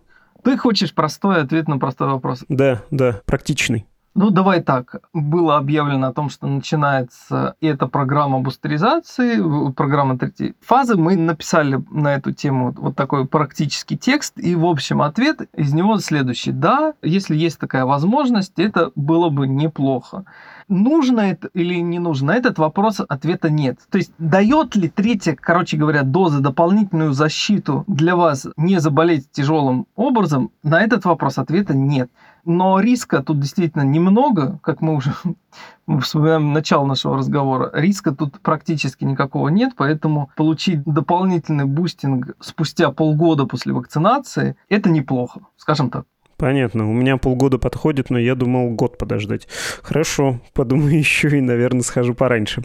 Ты 0.46 0.56
хочешь 0.56 0.94
простой 0.94 1.42
ответ 1.42 1.66
на 1.66 1.76
простой 1.76 2.06
вопрос? 2.06 2.44
Да, 2.48 2.80
да, 2.92 3.20
практичный. 3.26 3.84
Ну, 4.14 4.30
давай 4.30 4.62
так. 4.62 5.00
Было 5.12 5.56
объявлено 5.56 6.06
о 6.06 6.12
том, 6.12 6.30
что 6.30 6.46
начинается 6.46 7.56
эта 7.60 7.88
программа 7.88 8.38
бустеризации, 8.38 9.72
программа 9.72 10.16
третьей 10.16 10.54
фазы. 10.60 10.94
Мы 10.94 11.16
написали 11.16 11.82
на 11.90 12.14
эту 12.14 12.30
тему 12.30 12.72
вот 12.78 12.94
такой 12.94 13.26
практический 13.26 13.98
текст. 13.98 14.38
И, 14.38 14.54
в 14.54 14.66
общем, 14.66 15.02
ответ 15.02 15.40
из 15.52 15.74
него 15.74 15.98
следующий. 15.98 16.52
Да, 16.52 16.94
если 17.02 17.34
есть 17.34 17.58
такая 17.58 17.84
возможность, 17.84 18.52
это 18.56 18.92
было 18.94 19.30
бы 19.30 19.48
неплохо. 19.48 20.26
Нужно 20.68 21.20
это 21.20 21.48
или 21.54 21.76
не 21.76 22.00
нужно? 22.00 22.32
На 22.32 22.36
этот 22.36 22.58
вопрос 22.58 23.00
ответа 23.06 23.50
нет. 23.50 23.78
То 23.88 23.98
есть 23.98 24.12
дает 24.18 24.74
ли 24.74 24.88
третья, 24.88 25.36
короче 25.40 25.76
говоря, 25.76 26.02
доза 26.02 26.40
дополнительную 26.40 27.12
защиту 27.12 27.84
для 27.86 28.16
вас 28.16 28.48
не 28.56 28.80
заболеть 28.80 29.30
тяжелым 29.30 29.86
образом? 29.94 30.50
На 30.64 30.82
этот 30.82 31.04
вопрос 31.04 31.38
ответа 31.38 31.74
нет. 31.74 32.10
Но 32.44 32.80
риска 32.80 33.22
тут 33.22 33.38
действительно 33.38 33.82
немного, 33.82 34.58
как 34.62 34.80
мы 34.80 34.94
уже 34.94 35.12
вспоминаем 36.00 36.52
начало 36.52 36.84
нашего 36.84 37.16
разговора. 37.16 37.70
Риска 37.72 38.12
тут 38.12 38.40
практически 38.40 39.04
никакого 39.04 39.48
нет, 39.48 39.74
поэтому 39.76 40.30
получить 40.36 40.82
дополнительный 40.84 41.64
бустинг 41.64 42.36
спустя 42.40 42.90
полгода 42.90 43.46
после 43.46 43.72
вакцинации– 43.72 44.56
это 44.68 44.90
неплохо, 44.90 45.42
скажем 45.56 45.90
так. 45.90 46.06
Понятно. 46.36 46.90
У 46.90 46.92
меня 46.92 47.16
полгода 47.16 47.56
подходит, 47.56 48.10
но 48.10 48.18
я 48.18 48.34
думал 48.34 48.68
год 48.70 48.98
подождать. 48.98 49.48
Хорошо, 49.82 50.38
подумаю 50.52 50.98
еще 50.98 51.28
и, 51.38 51.40
наверное, 51.40 51.80
схожу 51.82 52.12
пораньше. 52.14 52.62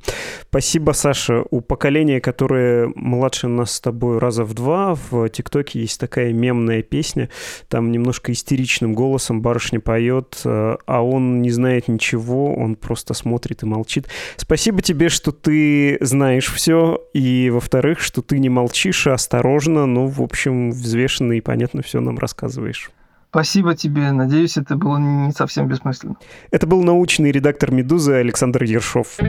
Спасибо, 0.49 0.91
Саша. 0.91 1.43
У 1.51 1.61
поколения, 1.61 2.19
которое 2.19 2.91
младше 2.95 3.47
нас 3.47 3.71
с 3.71 3.79
тобой 3.79 4.19
раза 4.19 4.43
в 4.43 4.53
два, 4.53 4.95
в 4.95 5.29
ТикТоке 5.29 5.79
есть 5.79 5.99
такая 6.01 6.33
мемная 6.33 6.81
песня. 6.81 7.29
Там 7.69 7.91
немножко 7.91 8.33
истеричным 8.33 8.93
голосом 8.93 9.41
барышня 9.41 9.79
поет, 9.79 10.41
а 10.43 11.01
он 11.01 11.41
не 11.41 11.49
знает 11.49 11.87
ничего, 11.87 12.53
он 12.53 12.75
просто 12.75 13.13
смотрит 13.13 13.63
и 13.63 13.65
молчит. 13.65 14.07
Спасибо 14.35 14.81
тебе, 14.81 15.07
что 15.07 15.31
ты 15.31 15.97
знаешь 16.01 16.51
все, 16.51 17.01
и, 17.13 17.49
во-вторых, 17.49 18.01
что 18.01 18.21
ты 18.21 18.39
не 18.39 18.49
молчишь, 18.49 19.07
а 19.07 19.13
осторожно, 19.13 19.85
но, 19.85 20.07
в 20.07 20.21
общем, 20.21 20.71
взвешенно 20.71 21.33
и 21.33 21.41
понятно 21.41 21.81
все 21.81 22.01
нам 22.01 22.17
рассказываешь. 22.17 22.91
Спасибо 23.31 23.75
тебе. 23.75 24.11
Надеюсь, 24.11 24.57
это 24.57 24.75
было 24.75 24.97
не 24.97 25.31
совсем 25.31 25.65
бессмысленно. 25.69 26.17
Это 26.51 26.67
был 26.67 26.83
научный 26.83 27.31
редактор 27.31 27.71
«Медузы» 27.71 28.15
Александр 28.15 28.63
Ершов. 28.63 29.19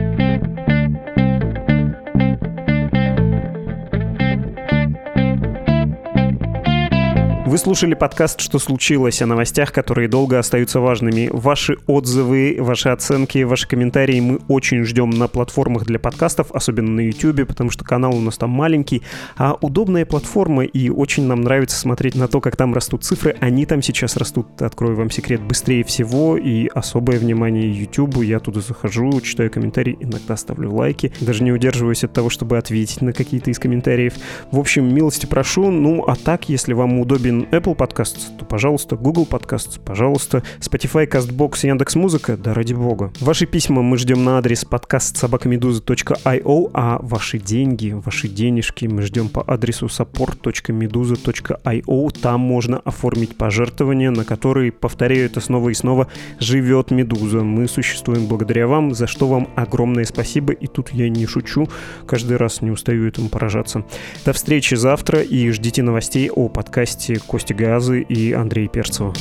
Вы 7.53 7.59
слушали 7.59 7.93
подкаст 7.93 8.41
«Что 8.41 8.57
случилось?» 8.57 9.21
о 9.21 9.27
новостях, 9.27 9.71
которые 9.71 10.07
долго 10.07 10.39
остаются 10.39 10.79
важными. 10.79 11.29
Ваши 11.31 11.77
отзывы, 11.85 12.57
ваши 12.59 12.89
оценки, 12.89 13.43
ваши 13.43 13.67
комментарии 13.67 14.19
мы 14.21 14.39
очень 14.47 14.83
ждем 14.83 15.11
на 15.11 15.27
платформах 15.27 15.85
для 15.85 15.99
подкастов, 15.99 16.47
особенно 16.51 16.89
на 16.89 17.01
YouTube, 17.01 17.45
потому 17.45 17.69
что 17.69 17.85
канал 17.85 18.15
у 18.15 18.21
нас 18.21 18.39
там 18.39 18.49
маленький, 18.49 19.03
а 19.37 19.55
удобная 19.61 20.03
платформа, 20.03 20.63
и 20.63 20.89
очень 20.89 21.27
нам 21.27 21.41
нравится 21.41 21.77
смотреть 21.77 22.15
на 22.15 22.27
то, 22.27 22.41
как 22.41 22.55
там 22.55 22.73
растут 22.73 23.03
цифры. 23.03 23.35
Они 23.39 23.67
там 23.67 23.83
сейчас 23.83 24.17
растут, 24.17 24.59
открою 24.59 24.95
вам 24.95 25.11
секрет, 25.11 25.39
быстрее 25.39 25.83
всего, 25.83 26.37
и 26.37 26.65
особое 26.73 27.19
внимание 27.19 27.71
YouTube. 27.71 28.23
Я 28.23 28.39
туда 28.39 28.61
захожу, 28.61 29.21
читаю 29.21 29.51
комментарии, 29.51 29.95
иногда 29.99 30.37
ставлю 30.37 30.73
лайки, 30.73 31.13
даже 31.21 31.43
не 31.43 31.51
удерживаюсь 31.51 32.03
от 32.03 32.13
того, 32.13 32.31
чтобы 32.31 32.57
ответить 32.57 33.01
на 33.01 33.13
какие-то 33.13 33.51
из 33.51 33.59
комментариев. 33.59 34.15
В 34.49 34.57
общем, 34.57 34.91
милости 34.91 35.27
прошу. 35.27 35.69
Ну, 35.69 36.03
а 36.07 36.15
так, 36.15 36.49
если 36.49 36.73
вам 36.73 36.99
удобен 36.99 37.42
Apple 37.51 37.75
Podcasts, 37.75 38.35
то, 38.37 38.45
пожалуйста, 38.45 38.95
Google 38.95 39.27
Podcasts, 39.29 39.79
пожалуйста, 39.83 40.43
Spotify, 40.59 41.07
CastBox, 41.07 41.67
Яндекс 41.67 41.95
Музыка, 41.95 42.37
да 42.37 42.53
ради 42.53 42.73
бога. 42.73 43.11
Ваши 43.19 43.45
письма 43.45 43.81
мы 43.81 43.97
ждем 43.97 44.23
на 44.23 44.37
адрес 44.37 44.63
подкаст 44.65 45.17
собакамедуза.io, 45.17 46.71
а 46.73 46.99
ваши 47.01 47.39
деньги, 47.39 47.91
ваши 47.91 48.27
денежки 48.27 48.85
мы 48.85 49.01
ждем 49.01 49.29
по 49.29 49.41
адресу 49.41 49.87
support.meduza.io. 49.87 52.21
Там 52.21 52.39
можно 52.39 52.79
оформить 52.79 53.37
пожертвования, 53.37 54.11
на 54.11 54.25
которые, 54.25 54.71
повторяю 54.71 55.25
это 55.25 55.41
снова 55.41 55.69
и 55.69 55.73
снова, 55.73 56.07
живет 56.39 56.91
Медуза. 56.91 57.43
Мы 57.43 57.67
существуем 57.67 58.27
благодаря 58.27 58.67
вам, 58.67 58.93
за 58.93 59.07
что 59.07 59.27
вам 59.27 59.49
огромное 59.55 60.05
спасибо. 60.05 60.53
И 60.53 60.67
тут 60.67 60.91
я 60.91 61.09
не 61.09 61.25
шучу, 61.25 61.67
каждый 62.05 62.37
раз 62.37 62.61
не 62.61 62.69
устаю 62.71 63.07
этому 63.07 63.29
поражаться. 63.29 63.83
До 64.25 64.33
встречи 64.33 64.75
завтра 64.75 65.21
и 65.21 65.49
ждите 65.49 65.81
новостей 65.83 66.29
о 66.29 66.49
подкасте 66.49 67.19
Костя 67.33 67.55
Газы 67.55 68.01
и 68.01 68.31
Андрей 68.31 68.67
Перцева. 68.67 69.11